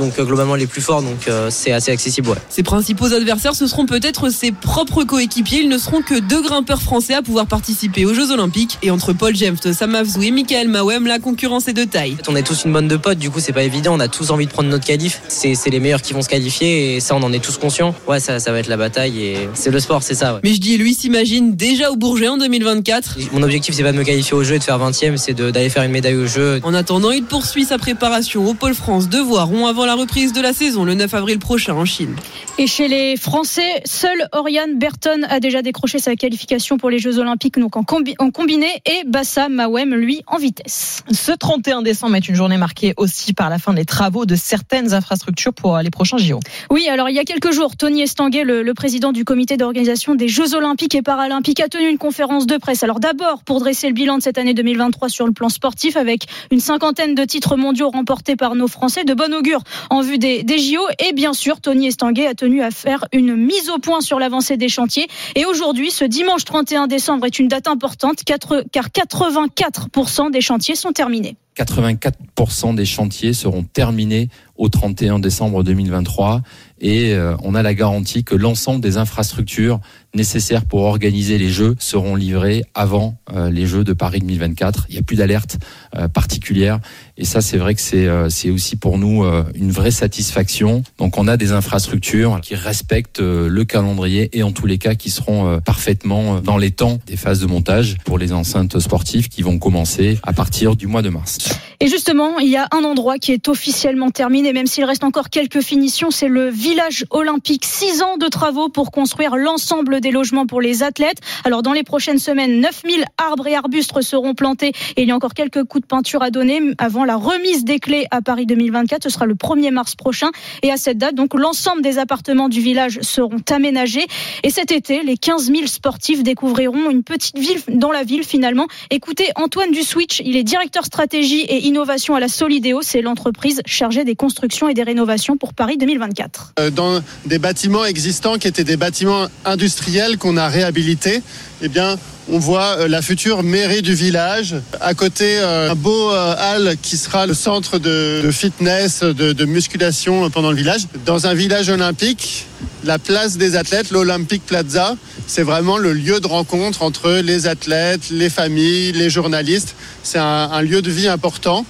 donc 0.00 0.18
euh, 0.18 0.24
globalement 0.24 0.56
les 0.56 0.66
plus 0.66 0.80
forts, 0.80 1.02
donc 1.02 1.28
euh, 1.28 1.48
c'est 1.50 1.72
assez 1.72 1.92
accessible. 1.92 2.30
Ses 2.48 2.62
principaux 2.62 3.12
adversaires, 3.12 3.54
ce 3.54 3.66
seront 3.66 3.86
peut-être 3.86 4.30
ses 4.30 4.50
propres 4.50 5.04
coéquipiers. 5.04 5.60
Ils 5.60 5.68
ne 5.68 5.78
seront 5.78 6.02
que 6.02 6.18
deux 6.18 6.42
grimpeurs 6.42 6.82
français 6.82 7.14
à 7.14 7.22
pouvoir 7.22 7.46
participer 7.46 8.04
aux 8.04 8.14
Jeux 8.14 8.32
Olympiques. 8.32 8.78
Et 8.82 8.90
entre 8.90 9.12
Paul 9.12 9.36
James, 9.36 9.56
Sam 9.72 9.94
Afzou 9.94 10.22
et 10.22 10.30
Michael 10.30 10.68
Mawem, 10.68 11.06
la 11.06 11.18
concurrence 11.18 11.68
est 11.68 11.72
de 11.72 11.84
taille. 11.84 12.16
on 12.28 12.34
est 12.34 12.42
tous 12.42 12.64
une 12.64 12.72
bonne 12.72 12.88
de 12.88 12.96
potes, 12.96 13.18
du 13.18 13.30
coup 13.30 13.40
c'est 13.40 13.52
pas 13.52 13.62
évident. 13.62 13.94
On 13.94 14.00
a 14.00 14.08
tous 14.08 14.30
envie 14.30 14.46
de 14.46 14.50
prendre 14.50 14.68
notre 14.68 14.86
qualif. 14.86 15.20
C'est 15.28 15.54
les 15.70 15.80
meilleurs 15.80 16.02
qui 16.02 16.12
vont 16.12 16.22
se 16.22 16.28
qualifier 16.28 16.96
et 16.96 17.00
ça 17.00 17.14
on 17.14 17.22
en 17.22 17.32
est 17.32 17.44
tous 17.44 17.58
conscients. 17.58 17.94
Ouais, 18.08 18.18
ça, 18.18 18.40
ça 18.40 18.50
va 18.50 18.58
être 18.58 18.68
la 18.68 18.76
bataille 18.76 19.22
et 19.22 19.48
c'est 19.54 19.70
le 19.70 19.78
sport, 19.78 20.02
c'est 20.02 20.14
ça. 20.14 20.40
Mais 20.42 20.54
je 20.54 20.60
dis, 20.60 20.76
lui 20.76 20.94
s'imagine 20.94 21.54
déjà 21.54 21.90
au 21.90 21.96
Bourget 21.96 22.28
en 22.28 22.38
2024. 22.38 23.18
Mon 23.32 23.42
objectif 23.42 23.74
c'est 23.74 23.82
pas 23.82 23.92
de 23.92 23.98
me 23.98 24.04
qualifier 24.04 24.34
au 24.34 24.42
jeu 24.42 24.54
et 24.54 24.58
de 24.58 24.64
faire 24.64 24.78
20ème, 24.78 25.16
c'est 25.16 25.34
d'aller 25.34 25.68
faire 25.68 25.82
une 25.82 25.92
médaille 25.92 26.16
au 26.16 26.26
jeu. 26.26 26.60
En 26.62 26.74
attendant, 26.74 27.10
il 27.10 27.24
poursuit 27.24 27.64
sa 27.64 27.78
préparation 27.78 28.46
au 28.46 28.54
Pôle 28.54 28.74
France. 28.74 29.08
Devoiront 29.08 29.66
avant 29.66 29.84
la 29.84 29.89
reprise 29.94 30.32
de 30.32 30.40
la 30.40 30.52
saison 30.52 30.84
le 30.84 30.94
9 30.94 31.14
avril 31.14 31.38
prochain 31.38 31.74
en 31.74 31.84
Chine. 31.84 32.16
Et 32.60 32.66
chez 32.66 32.88
les 32.88 33.16
Français, 33.16 33.80
seul 33.86 34.28
Oriane 34.32 34.78
Berton 34.78 35.22
a 35.30 35.40
déjà 35.40 35.62
décroché 35.62 35.98
sa 35.98 36.14
qualification 36.14 36.76
pour 36.76 36.90
les 36.90 36.98
Jeux 36.98 37.18
Olympiques 37.18 37.58
donc 37.58 37.74
en, 37.74 37.84
combiné 37.84 38.66
et 38.84 39.02
Bassa 39.06 39.48
Mawem, 39.48 39.94
lui, 39.94 40.20
en 40.26 40.36
vitesse. 40.36 41.02
Ce 41.10 41.32
31 41.32 41.80
décembre 41.80 42.16
est 42.16 42.28
une 42.28 42.34
journée 42.34 42.58
marquée 42.58 42.92
aussi 42.98 43.32
par 43.32 43.48
la 43.48 43.58
fin 43.58 43.72
des 43.72 43.86
travaux 43.86 44.26
de 44.26 44.34
certaines 44.34 44.92
infrastructures 44.92 45.54
pour 45.54 45.78
les 45.78 45.88
prochains 45.88 46.18
JO. 46.18 46.38
Oui, 46.68 46.86
alors 46.86 47.08
il 47.08 47.16
y 47.16 47.18
a 47.18 47.24
quelques 47.24 47.50
jours, 47.50 47.78
Tony 47.78 48.02
Estanguet, 48.02 48.44
le, 48.44 48.62
le 48.62 48.74
président 48.74 49.12
du 49.12 49.24
comité 49.24 49.56
d'organisation 49.56 50.14
des 50.14 50.28
Jeux 50.28 50.54
Olympiques 50.54 50.94
et 50.94 51.00
Paralympiques, 51.00 51.60
a 51.60 51.68
tenu 51.68 51.88
une 51.88 51.96
conférence 51.96 52.46
de 52.46 52.58
presse. 52.58 52.82
Alors 52.82 53.00
d'abord, 53.00 53.42
pour 53.42 53.60
dresser 53.60 53.86
le 53.86 53.94
bilan 53.94 54.18
de 54.18 54.22
cette 54.22 54.36
année 54.36 54.52
2023 54.52 55.08
sur 55.08 55.26
le 55.26 55.32
plan 55.32 55.48
sportif, 55.48 55.96
avec 55.96 56.26
une 56.50 56.60
cinquantaine 56.60 57.14
de 57.14 57.24
titres 57.24 57.56
mondiaux 57.56 57.88
remportés 57.88 58.36
par 58.36 58.54
nos 58.54 58.68
Français, 58.68 59.04
de 59.04 59.14
bon 59.14 59.32
augure 59.32 59.62
en 59.88 60.02
vue 60.02 60.18
des, 60.18 60.42
des 60.42 60.58
JO. 60.58 60.82
Et 61.08 61.14
bien 61.14 61.32
sûr, 61.32 61.62
Tony 61.62 61.86
Estanguet 61.86 62.26
a 62.26 62.34
tenu 62.34 62.49
à 62.58 62.70
faire 62.70 63.04
une 63.12 63.36
mise 63.36 63.70
au 63.70 63.78
point 63.78 64.00
sur 64.00 64.18
l'avancée 64.18 64.56
des 64.56 64.68
chantiers. 64.68 65.06
Et 65.36 65.44
aujourd'hui, 65.44 65.90
ce 65.90 66.04
dimanche 66.04 66.44
31 66.44 66.88
décembre 66.88 67.26
est 67.26 67.38
une 67.38 67.48
date 67.48 67.68
importante 67.68 68.24
car 68.24 68.38
84% 68.38 70.30
des 70.30 70.40
chantiers 70.40 70.74
sont 70.74 70.92
terminés. 70.92 71.36
84% 71.56 72.74
des 72.74 72.84
chantiers 72.84 73.32
seront 73.32 73.62
terminés 73.64 74.28
au 74.56 74.68
31 74.68 75.18
décembre 75.18 75.62
2023 75.62 76.42
et 76.80 77.12
euh, 77.12 77.36
on 77.42 77.54
a 77.54 77.62
la 77.62 77.74
garantie 77.74 78.24
que 78.24 78.34
l'ensemble 78.34 78.80
des 78.80 78.96
infrastructures 78.96 79.80
nécessaires 80.14 80.64
pour 80.64 80.82
organiser 80.82 81.38
les 81.38 81.50
Jeux 81.50 81.76
seront 81.78 82.14
livrées 82.14 82.64
avant 82.74 83.16
euh, 83.32 83.50
les 83.50 83.66
Jeux 83.66 83.84
de 83.84 83.92
Paris 83.92 84.20
2024. 84.20 84.86
Il 84.88 84.92
n'y 84.92 84.98
a 84.98 85.02
plus 85.02 85.16
d'alerte 85.16 85.58
euh, 85.96 86.08
particulière 86.08 86.80
et 87.16 87.24
ça 87.24 87.40
c'est 87.40 87.58
vrai 87.58 87.74
que 87.74 87.80
c'est 87.80 88.08
c'est 88.30 88.50
aussi 88.50 88.76
pour 88.76 88.98
nous 88.98 89.24
une 89.54 89.70
vraie 89.70 89.90
satisfaction. 89.90 90.82
Donc 90.98 91.18
on 91.18 91.28
a 91.28 91.36
des 91.36 91.52
infrastructures 91.52 92.40
qui 92.40 92.54
respectent 92.54 93.20
le 93.20 93.64
calendrier 93.64 94.30
et 94.36 94.42
en 94.42 94.52
tous 94.52 94.66
les 94.66 94.78
cas 94.78 94.94
qui 94.94 95.10
seront 95.10 95.60
parfaitement 95.60 96.40
dans 96.40 96.56
les 96.56 96.70
temps 96.70 96.98
des 97.06 97.16
phases 97.16 97.40
de 97.40 97.46
montage 97.46 97.98
pour 98.04 98.18
les 98.18 98.32
enceintes 98.32 98.78
sportives 98.78 99.28
qui 99.28 99.42
vont 99.42 99.58
commencer 99.58 100.18
à 100.22 100.32
partir 100.32 100.76
du 100.76 100.86
mois 100.86 101.02
de 101.02 101.10
mars. 101.10 101.38
Et 101.80 101.88
justement, 101.88 102.38
il 102.38 102.48
y 102.48 102.56
a 102.56 102.68
un 102.72 102.84
endroit 102.84 103.18
qui 103.18 103.32
est 103.32 103.48
officiellement 103.48 104.10
terminé, 104.10 104.52
même 104.52 104.66
s'il 104.66 104.84
reste 104.84 105.04
encore 105.04 105.30
quelques 105.30 105.62
finitions, 105.62 106.10
c'est 106.10 106.28
le 106.28 106.50
village 106.50 107.06
olympique. 107.10 107.64
Six 107.64 108.02
ans 108.02 108.18
de 108.18 108.28
travaux 108.28 108.68
pour 108.68 108.90
construire 108.90 109.36
l'ensemble 109.36 109.99
des 110.00 110.10
logements 110.10 110.46
pour 110.46 110.60
les 110.60 110.82
athlètes. 110.82 111.18
Alors 111.44 111.62
dans 111.62 111.72
les 111.72 111.82
prochaines 111.82 112.18
semaines, 112.18 112.60
9000 112.60 113.04
arbres 113.18 113.46
et 113.46 113.54
arbustes 113.54 114.00
seront 114.02 114.34
plantés 114.34 114.72
et 114.96 115.02
il 115.02 115.08
y 115.08 115.10
a 115.10 115.16
encore 115.16 115.34
quelques 115.34 115.64
coups 115.64 115.82
de 115.82 115.86
peinture 115.86 116.22
à 116.22 116.30
donner 116.30 116.60
avant 116.78 117.04
la 117.04 117.16
remise 117.16 117.64
des 117.64 117.78
clés 117.78 118.06
à 118.10 118.22
Paris 118.22 118.46
2024. 118.46 119.04
Ce 119.04 119.10
sera 119.10 119.26
le 119.26 119.34
1er 119.34 119.70
mars 119.70 119.94
prochain. 119.94 120.30
Et 120.62 120.70
à 120.70 120.76
cette 120.76 120.98
date, 120.98 121.14
donc 121.14 121.34
l'ensemble 121.34 121.82
des 121.82 121.98
appartements 121.98 122.48
du 122.48 122.60
village 122.60 123.00
seront 123.02 123.42
aménagés. 123.50 124.06
Et 124.42 124.50
cet 124.50 124.72
été, 124.72 125.02
les 125.02 125.16
15 125.16 125.46
000 125.46 125.66
sportifs 125.66 126.22
découvriront 126.22 126.90
une 126.90 127.02
petite 127.02 127.38
ville 127.38 127.60
dans 127.68 127.92
la 127.92 128.04
ville 128.04 128.24
finalement. 128.24 128.66
Écoutez 128.90 129.30
Antoine 129.36 129.70
Duswitch, 129.70 130.22
il 130.24 130.36
est 130.36 130.44
directeur 130.44 130.84
stratégie 130.84 131.40
et 131.40 131.66
innovation 131.66 132.14
à 132.14 132.20
la 132.20 132.28
Solidéo, 132.28 132.80
c'est 132.82 133.02
l'entreprise 133.02 133.62
chargée 133.66 134.04
des 134.04 134.14
constructions 134.14 134.68
et 134.68 134.74
des 134.74 134.82
rénovations 134.82 135.36
pour 135.36 135.54
Paris 135.54 135.76
2024. 135.76 136.54
Euh, 136.58 136.70
dans 136.70 137.02
des 137.26 137.38
bâtiments 137.38 137.84
existants 137.84 138.38
qui 138.38 138.48
étaient 138.48 138.64
des 138.64 138.76
bâtiments 138.76 139.26
industriels 139.44 139.89
qu'on 140.18 140.36
a 140.36 140.48
réhabilités, 140.48 141.22
eh 141.62 141.68
bien, 141.68 141.96
on 142.30 142.38
voit 142.38 142.78
euh, 142.78 142.88
la 142.88 143.02
future 143.02 143.42
mairie 143.42 143.82
du 143.82 143.94
village. 143.94 144.54
À 144.80 144.94
côté, 144.94 145.38
euh, 145.38 145.70
un 145.70 145.74
beau 145.74 146.10
hall 146.10 146.76
qui 146.80 146.96
sera 146.96 147.26
le 147.26 147.34
centre 147.34 147.78
de, 147.78 148.30
fitness, 148.30 149.02
de, 149.02 149.32
de, 149.32 149.44
musculation 149.44 150.30
pendant 150.30 150.50
le 150.50 150.56
village. 150.56 150.82
Dans 151.04 151.26
un 151.26 151.34
village 151.34 151.68
olympique, 151.68 152.46
la 152.84 152.98
place 152.98 153.36
des 153.36 153.56
athlètes, 153.56 153.90
l'Olympic 153.90 154.44
Plaza, 154.46 154.96
c'est 155.26 155.42
vraiment 155.42 155.78
le 155.78 155.92
lieu 155.92 156.20
de 156.20 156.26
rencontre 156.26 156.82
entre 156.82 157.20
les 157.22 157.46
athlètes, 157.46 158.10
les 158.10 158.30
familles, 158.30 158.92
les 158.92 159.10
journalistes. 159.10 159.74
C'est 160.02 160.18
un, 160.18 160.62
lieu 160.62 160.82
de 160.82 160.90
vie 160.90 161.08
important. 161.08 161.64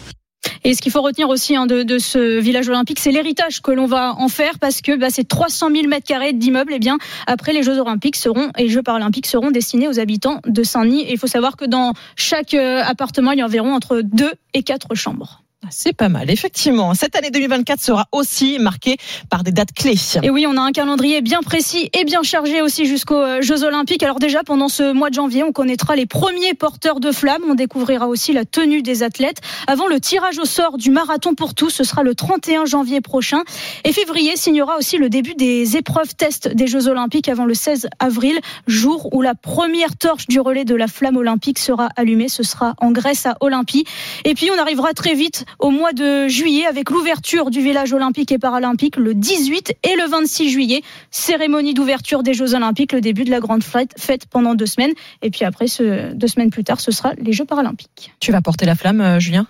Et 0.65 0.75
ce 0.75 0.83
qu'il 0.83 0.93
faut 0.93 1.03
retenir 1.03 1.29
aussi 1.29 1.57
hein, 1.57 1.67
de, 1.67 1.99
ce 1.99 2.39
village 2.39 2.69
olympique, 2.69 3.01
c'est 3.01 3.13
l'héritage 3.13 3.63
que 3.63 3.71
l'on 3.71 3.87
va 3.87 4.15
en 4.17 4.29
faire 4.29 4.59
parce 4.59 4.83
que 4.83 4.97
bah, 4.97 5.11
ces 5.11 5.25
300 5.25 5.71
000 5.75 5.89
mètres 5.89 6.07
carrés 6.07 6.33
d'immeubles, 6.33 6.73
eh 6.75 6.79
bien 6.79 6.99
après 7.27 7.53
les 7.53 7.63
Jeux 7.63 7.79
olympiques 7.79 8.17
seront 8.17 8.51
et 8.59 8.65
les 8.65 8.69
Jeux 8.69 8.83
paralympiques 8.83 9.27
seront 9.27 9.51
destinés 9.51 9.89
aux 9.89 9.99
habitants 9.99 10.41
de 10.47 10.63
Saint-Denis. 10.63 11.03
Et 11.03 11.13
il 11.13 11.19
faut 11.19 11.27
savoir 11.27 11.57
que 11.57 11.65
dans 11.65 11.93
chaque 12.17 12.55
euh, 12.55 12.83
appartement, 12.85 13.33
il 13.33 13.39
y 13.39 13.43
a 13.43 13.47
environ 13.47 13.75
entre 13.75 14.01
deux 14.03 14.33
et 14.55 14.63
quatre 14.63 14.95
chambres. 14.95 15.43
Ah, 15.63 15.69
c'est 15.71 15.93
pas 15.93 16.09
mal, 16.09 16.31
effectivement. 16.31 16.95
Cette 16.95 17.15
année 17.17 17.31
2024 17.31 17.83
sera 17.83 18.07
aussi 18.13 18.59
marquée 18.59 18.97
par 19.29 19.45
des 19.45 19.53
dates 19.53 19.75
clés. 19.75 19.99
Et 20.23 20.31
oui, 20.31 20.47
on 20.49 20.57
a 20.57 20.61
un 20.63 20.73
calendrier 20.73 21.21
bien 21.21 21.43
précis 21.43 21.91
et 21.93 22.05
bien 22.05 22.23
chargé 22.23 22.63
aussi 22.63 22.87
jusqu'aux 22.87 23.21
euh, 23.21 23.43
Jeux 23.43 23.63
Olympiques. 23.63 24.03
Alors 24.03 24.19
déjà, 24.19 24.43
pendant 24.43 24.69
ce 24.69 24.95
mois 24.95 25.11
de 25.11 25.15
janvier, 25.15 25.45
on 25.45 25.53
connaîtra 25.53 25.97
les 25.97 26.07
premiers 26.07 26.55
porteurs 26.55 26.99
de 26.99 27.13
flammes. 27.13 27.43
On 27.47 27.55
découvrira 27.55 28.09
aussi 28.09 28.33
la 28.33 28.47
tenue 28.47 28.81
des 28.81 29.03
athlètes. 29.03 29.43
Avant 29.67 29.87
le 29.87 30.01
tirage 30.01 30.39
au 30.39 30.47
sort 30.47 30.79
du 30.79 30.91
marathon 30.91 31.35
pour 31.35 31.53
tous, 31.53 31.69
ce 31.69 31.85
sera 31.85 32.05
le 32.05 32.15
31 32.15 32.65
janvier 32.65 33.03
prochain. 33.03 33.43
Et 33.85 33.93
février 33.93 34.37
signera 34.37 34.79
aussi 34.79 34.97
le 34.97 35.11
début 35.11 35.35
des 35.35 35.77
épreuves 35.77 36.15
tests 36.15 36.49
des 36.49 36.69
Jeux 36.69 36.89
Olympiques 36.89 37.29
avant 37.29 37.45
le 37.45 37.53
16 37.53 37.91
avril, 37.99 38.41
jour 38.67 39.15
où 39.15 39.21
la 39.21 39.35
première 39.35 39.95
torche 39.99 40.27
du 40.27 40.41
relais 40.41 40.65
de 40.65 40.75
la 40.75 40.87
flamme 40.87 41.19
olympique 41.19 41.59
sera 41.59 41.91
allumée. 41.97 42.31
Ce 42.31 42.45
sera 42.45 42.73
en 42.79 42.93
Grèce 42.93 43.27
à 43.27 43.37
Olympie. 43.41 43.85
Et 44.25 44.33
puis, 44.33 44.49
on 44.51 44.59
arrivera 44.59 44.95
très 44.95 45.13
vite 45.13 45.45
au 45.59 45.71
mois 45.71 45.93
de 45.93 46.29
juillet 46.29 46.67
avec 46.67 46.91
l'ouverture 46.91 47.51
du 47.51 47.61
village 47.61 47.93
olympique 47.93 48.33
et 48.33 48.39
paralympique 48.39 48.97
le 48.97 49.15
18 49.15 49.75
et 49.83 49.97
le 49.97 50.09
26 50.09 50.51
juillet. 50.51 50.83
Cérémonie 51.11 51.75
d'ouverture 51.75 52.23
des 52.23 52.35
Jeux 52.35 52.55
olympiques, 52.55 52.93
le 52.93 53.01
début 53.01 53.25
de 53.25 53.31
la 53.31 53.41
grande 53.41 53.63
fête, 53.63 54.27
pendant 54.31 54.55
deux 54.55 54.67
semaines. 54.67 54.93
Et 55.23 55.31
puis 55.31 55.45
après, 55.45 55.67
deux 56.15 56.27
semaines 56.27 56.51
plus 56.51 56.65
tard, 56.65 56.81
ce 56.81 56.91
sera 56.91 57.13
les 57.19 57.33
Jeux 57.33 57.45
paralympiques. 57.45 58.13
Tu 58.21 58.33
vas 58.33 58.41
porter 58.41 58.67
la 58.67 58.75
flamme, 58.75 59.01
euh, 59.01 59.21
Julien? 59.21 59.47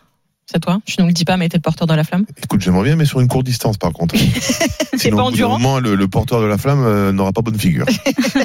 C'est 0.52 0.58
toi 0.58 0.80
Tu 0.84 0.96
nous 0.98 1.06
le 1.06 1.12
dis 1.12 1.24
pas, 1.24 1.36
mais 1.36 1.48
t'es 1.48 1.58
le 1.58 1.62
porteur 1.62 1.86
de 1.86 1.94
la 1.94 2.02
flamme 2.02 2.24
Écoute, 2.42 2.60
j'aimerais 2.60 2.84
bien, 2.84 2.96
mais 2.96 3.04
sur 3.04 3.20
une 3.20 3.28
courte 3.28 3.46
distance, 3.46 3.76
par 3.76 3.92
contre. 3.92 4.16
c'est 4.96 5.10
pas 5.10 5.22
endurant. 5.22 5.76
Au 5.76 5.80
le, 5.80 5.94
le, 5.94 6.08
porteur 6.08 6.40
de 6.40 6.46
la 6.46 6.58
flamme 6.58 6.82
euh, 6.84 7.12
n'aura 7.12 7.32
pas 7.32 7.42
bonne 7.42 7.58
figure. 7.58 7.86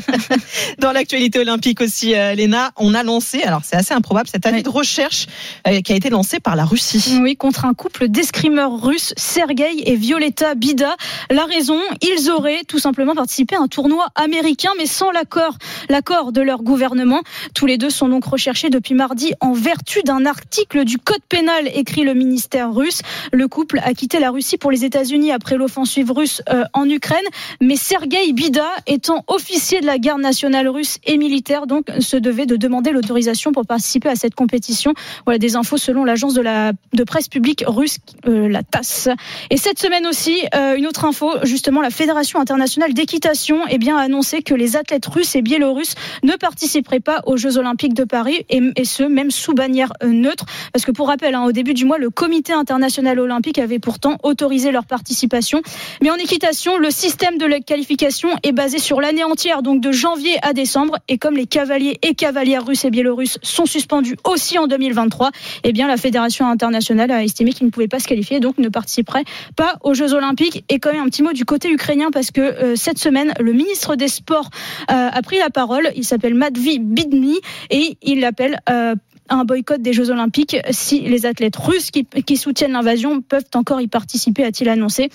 Dans 0.79 0.91
l'actualité 0.91 1.39
olympique 1.39 1.81
aussi, 1.81 2.13
euh, 2.13 2.35
Léna, 2.35 2.71
on 2.77 2.93
a 2.93 3.03
lancé, 3.03 3.41
alors 3.41 3.61
c'est 3.63 3.75
assez 3.75 3.93
improbable, 3.93 4.29
cette 4.31 4.45
année 4.45 4.61
de 4.61 4.69
recherche 4.69 5.25
euh, 5.67 5.81
qui 5.81 5.93
a 5.93 5.95
été 5.95 6.09
lancée 6.09 6.39
par 6.39 6.55
la 6.55 6.65
Russie. 6.65 7.17
Oui, 7.21 7.35
contre 7.37 7.65
un 7.65 7.73
couple 7.73 8.07
d'escrimeurs 8.07 8.79
russes, 8.81 9.13
Sergei 9.17 9.89
et 9.89 9.95
Violetta 9.95 10.53
Bida. 10.53 10.95
La 11.31 11.45
raison, 11.45 11.79
ils 12.01 12.29
auraient 12.29 12.61
tout 12.67 12.79
simplement 12.79 13.15
participé 13.15 13.55
à 13.55 13.61
un 13.61 13.67
tournoi 13.67 14.07
américain, 14.15 14.71
mais 14.77 14.85
sans 14.85 15.09
l'accord, 15.11 15.57
l'accord 15.89 16.31
de 16.31 16.41
leur 16.41 16.61
gouvernement. 16.61 17.21
Tous 17.55 17.65
les 17.65 17.77
deux 17.77 17.89
sont 17.89 18.09
donc 18.09 18.25
recherchés 18.25 18.69
depuis 18.69 18.93
mardi 18.93 19.33
en 19.39 19.53
vertu 19.53 20.03
d'un 20.03 20.25
article 20.25 20.85
du 20.85 20.97
code 20.99 21.23
pénal 21.27 21.69
écrit 21.73 21.94
le 22.03 22.13
ministère 22.13 22.73
russe. 22.73 23.01
Le 23.31 23.47
couple 23.47 23.79
a 23.83 23.93
quitté 23.93 24.19
la 24.19 24.31
Russie 24.31 24.57
pour 24.57 24.71
les 24.71 24.85
États-Unis 24.85 25.31
après 25.31 25.57
l'offensive 25.57 26.11
russe 26.11 26.41
euh, 26.49 26.63
en 26.73 26.89
Ukraine. 26.89 27.25
Mais 27.61 27.75
Sergei 27.75 28.33
Bida, 28.33 28.67
étant 28.87 29.23
officier 29.27 29.81
de 29.81 29.85
la 29.85 29.97
garde 29.97 30.21
nationale 30.21 30.67
russe 30.67 30.97
et 31.05 31.17
militaire, 31.17 31.67
donc 31.67 31.85
se 31.99 32.17
devait 32.17 32.45
de 32.45 32.55
demander 32.55 32.91
l'autorisation 32.91 33.51
pour 33.51 33.65
participer 33.65 34.09
à 34.09 34.15
cette 34.15 34.35
compétition. 34.35 34.93
Voilà 35.25 35.37
des 35.37 35.55
infos 35.55 35.77
selon 35.77 36.03
l'agence 36.03 36.33
de 36.33 37.03
presse 37.03 37.27
publique 37.27 37.63
russe, 37.67 37.97
euh, 38.27 38.47
la 38.47 38.63
TASS. 38.63 39.09
Et 39.49 39.57
cette 39.57 39.79
semaine 39.79 40.07
aussi, 40.07 40.43
euh, 40.55 40.75
une 40.75 40.87
autre 40.87 41.05
info, 41.05 41.31
justement, 41.43 41.81
la 41.81 41.89
Fédération 41.89 42.39
internationale 42.39 42.93
d'équitation 42.93 43.61
eh 43.69 43.79
a 43.89 43.97
annoncé 43.97 44.41
que 44.41 44.55
les 44.55 44.75
athlètes 44.75 45.05
russes 45.05 45.35
et 45.35 45.43
biélorusses 45.43 45.93
ne 46.23 46.33
participeraient 46.33 46.99
pas 46.99 47.21
aux 47.27 47.37
Jeux 47.37 47.57
olympiques 47.57 47.93
de 47.93 48.03
Paris, 48.03 48.45
et, 48.49 48.61
et 48.75 48.85
ce, 48.85 49.03
même 49.03 49.29
sous 49.29 49.53
bannière 49.53 49.93
neutre. 50.03 50.45
Parce 50.73 50.85
que 50.85 50.91
pour 50.91 51.07
rappel, 51.07 51.35
hein, 51.35 51.43
au 51.43 51.51
début 51.51 51.73
du 51.73 51.84
mois, 51.85 51.97
le 51.97 52.09
Comité 52.09 52.53
international 52.53 53.19
olympique 53.19 53.59
avait 53.59 53.79
pourtant 53.79 54.17
autorisé 54.23 54.71
leur 54.71 54.85
participation. 54.85 55.61
Mais 56.01 56.09
en 56.09 56.15
équitation, 56.15 56.77
le 56.77 56.91
système 56.91 57.37
de 57.37 57.45
la 57.45 57.59
qualification 57.59 58.29
est 58.43 58.51
basé 58.51 58.79
sur 58.79 59.01
l'année 59.01 59.23
entière, 59.23 59.61
donc 59.61 59.81
de 59.81 59.91
janvier 59.91 60.37
à 60.41 60.53
décembre. 60.53 60.97
Et 61.07 61.17
comme 61.17 61.35
les 61.35 61.45
cavaliers 61.45 61.99
et 62.01 62.15
cavalières 62.15 62.65
russes 62.65 62.85
et 62.85 62.89
biélorusses 62.89 63.37
sont 63.41 63.65
suspendus 63.65 64.17
aussi 64.23 64.57
en 64.57 64.67
2023, 64.67 65.31
eh 65.63 65.71
bien 65.71 65.87
la 65.87 65.97
Fédération 65.97 66.47
internationale 66.47 67.11
a 67.11 67.23
estimé 67.23 67.51
qu'ils 67.51 67.67
ne 67.67 67.71
pouvaient 67.71 67.87
pas 67.87 67.99
se 67.99 68.07
qualifier, 68.07 68.39
donc 68.39 68.57
ne 68.57 68.69
participeraient 68.69 69.25
pas 69.55 69.77
aux 69.83 69.93
Jeux 69.93 70.13
olympiques. 70.13 70.63
Et 70.69 70.79
quand 70.79 70.91
même 70.91 71.03
un 71.03 71.09
petit 71.09 71.23
mot 71.23 71.33
du 71.33 71.45
côté 71.45 71.69
ukrainien, 71.69 72.09
parce 72.11 72.31
que 72.31 72.41
euh, 72.41 72.75
cette 72.75 72.97
semaine, 72.97 73.33
le 73.39 73.53
ministre 73.53 73.95
des 73.95 74.07
Sports 74.07 74.49
euh, 74.91 75.09
a 75.11 75.21
pris 75.21 75.37
la 75.37 75.49
parole. 75.49 75.89
Il 75.95 76.03
s'appelle 76.03 76.33
Matvey 76.33 76.77
Bidny 76.79 77.39
et 77.69 77.97
il 78.01 78.23
appelle 78.25 78.59
euh, 78.69 78.95
un 79.29 79.45
boycott 79.45 79.81
des 79.81 79.93
Jeux 79.93 80.09
Olympiques 80.09 80.57
si 80.71 81.01
les 81.01 81.25
athlètes 81.25 81.55
russes 81.55 81.91
qui, 81.91 82.37
soutiennent 82.37 82.73
l'invasion 82.73 83.21
peuvent 83.21 83.43
encore 83.53 83.81
y 83.81 83.87
participer, 83.87 84.43
a-t-il 84.43 84.69
annoncé. 84.69 85.09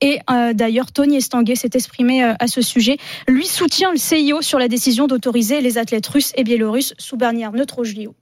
Et 0.00 0.18
euh, 0.30 0.52
d'ailleurs, 0.52 0.92
Tony 0.92 1.16
Estanguet 1.16 1.54
s'est 1.54 1.70
exprimé 1.72 2.22
euh, 2.22 2.34
à 2.38 2.48
ce 2.48 2.60
sujet. 2.60 2.98
Lui 3.28 3.46
soutient 3.46 3.90
le 3.90 3.96
CIO 3.96 4.42
sur 4.42 4.58
la 4.58 4.68
décision 4.68 5.06
d'autoriser 5.06 5.62
les 5.62 5.78
athlètes 5.78 6.06
russes 6.06 6.32
et 6.36 6.44
biélorusses 6.44 6.94
sous 6.98 7.16
bannière 7.16 7.52
neutre 7.52 7.78
au. 7.78 8.14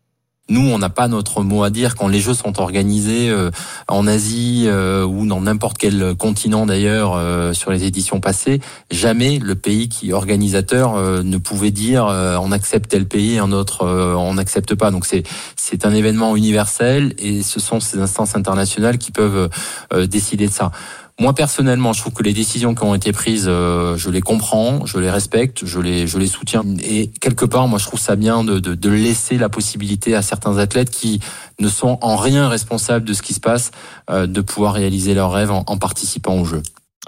Nous, 0.50 0.60
on 0.60 0.78
n'a 0.78 0.90
pas 0.90 1.08
notre 1.08 1.42
mot 1.42 1.64
à 1.64 1.70
dire 1.70 1.96
quand 1.96 2.06
les 2.06 2.20
Jeux 2.20 2.34
sont 2.34 2.60
organisés 2.60 3.30
euh, 3.30 3.50
en 3.88 4.06
Asie 4.06 4.64
euh, 4.66 5.02
ou 5.02 5.26
dans 5.26 5.40
n'importe 5.40 5.78
quel 5.78 6.14
continent 6.16 6.66
d'ailleurs 6.66 7.14
euh, 7.16 7.54
sur 7.54 7.70
les 7.70 7.84
éditions 7.84 8.20
passées. 8.20 8.60
Jamais 8.90 9.38
le 9.38 9.54
pays 9.54 9.88
qui 9.88 10.10
est 10.10 10.12
organisateur 10.12 11.00
ne 11.00 11.38
pouvait 11.38 11.70
dire 11.70 12.04
on 12.04 12.52
accepte 12.52 12.90
tel 12.90 13.06
pays, 13.06 13.38
un 13.38 13.52
autre 13.52 13.86
on 13.86 14.34
n'accepte 14.34 14.74
pas. 14.74 14.90
Donc 14.90 15.06
c'est 15.06 15.22
c'est 15.56 15.86
un 15.86 15.94
événement 15.94 16.36
universel 16.36 17.14
et 17.18 17.42
ce 17.42 17.58
sont 17.58 17.80
ces 17.80 17.98
instances 17.98 18.36
internationales 18.36 18.98
qui 18.98 19.12
peuvent 19.12 19.48
décider 20.06 20.46
de 20.46 20.52
ça. 20.52 20.72
Moi 21.20 21.32
personnellement, 21.32 21.92
je 21.92 22.00
trouve 22.00 22.12
que 22.12 22.24
les 22.24 22.32
décisions 22.32 22.74
qui 22.74 22.82
ont 22.82 22.94
été 22.94 23.12
prises, 23.12 23.46
euh, 23.46 23.96
je 23.96 24.10
les 24.10 24.20
comprends, 24.20 24.84
je 24.84 24.98
les 24.98 25.10
respecte, 25.10 25.64
je 25.64 25.78
les, 25.78 26.08
je 26.08 26.18
les 26.18 26.26
soutiens. 26.26 26.64
Et 26.82 27.06
quelque 27.20 27.44
part, 27.44 27.68
moi, 27.68 27.78
je 27.78 27.84
trouve 27.84 28.00
ça 28.00 28.16
bien 28.16 28.42
de, 28.42 28.58
de, 28.58 28.90
laisser 28.90 29.38
la 29.38 29.48
possibilité 29.48 30.16
à 30.16 30.22
certains 30.22 30.58
athlètes 30.58 30.90
qui 30.90 31.20
ne 31.60 31.68
sont 31.68 31.98
en 32.02 32.16
rien 32.16 32.48
responsables 32.48 33.06
de 33.06 33.12
ce 33.12 33.22
qui 33.22 33.32
se 33.32 33.38
passe, 33.38 33.70
euh, 34.10 34.26
de 34.26 34.40
pouvoir 34.40 34.74
réaliser 34.74 35.14
leurs 35.14 35.30
rêves 35.30 35.52
en, 35.52 35.62
en 35.68 35.78
participant 35.78 36.34
au 36.34 36.44
jeu. 36.44 36.62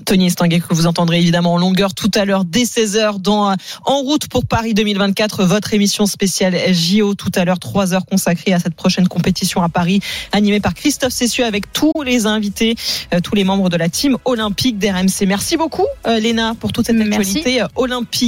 Tony 0.05 0.27
Estanguet 0.27 0.61
que 0.61 0.75
vous 0.75 0.87
entendrez 0.87 1.19
évidemment 1.19 1.55
en 1.55 1.59
longueur 1.59 1.95
tout 1.95 2.11
à 2.15 2.25
l'heure 2.25 2.45
dès 2.45 2.65
16h 2.65 3.21
dans 3.21 3.55
En 3.85 4.01
route 4.01 4.29
pour 4.29 4.47
Paris 4.47 4.75
2024, 4.75 5.45
votre 5.45 5.75
émission 5.75 6.07
spéciale 6.07 6.57
JO 6.73 7.15
tout 7.15 7.31
à 7.35 7.45
l'heure, 7.45 7.59
3 7.59 7.95
heures 7.95 8.07
consacrées 8.07 8.53
à 8.53 8.59
cette 8.59 8.75
prochaine 8.75 9.09
compétition 9.09 9.63
à 9.63 9.69
Paris, 9.69 10.01
animée 10.33 10.61
par 10.61 10.75
Christophe 10.75 11.13
Cessieux 11.13 11.45
avec 11.45 11.73
tous 11.73 11.93
les 12.05 12.27
invités, 12.27 12.75
euh, 13.15 13.21
tous 13.21 13.35
les 13.35 13.45
membres 13.45 13.69
de 13.69 13.77
la 13.77 13.89
team 13.89 14.17
olympique 14.25 14.79
d'RMC. 14.79 15.27
Merci 15.27 15.57
beaucoup 15.57 15.87
euh, 16.07 16.19
Léna 16.19 16.55
pour 16.59 16.73
toute 16.73 16.87
cette 16.87 16.97
Merci. 16.97 17.39
actualité 17.39 17.63
euh, 17.63 17.67
olympique. 17.77 18.25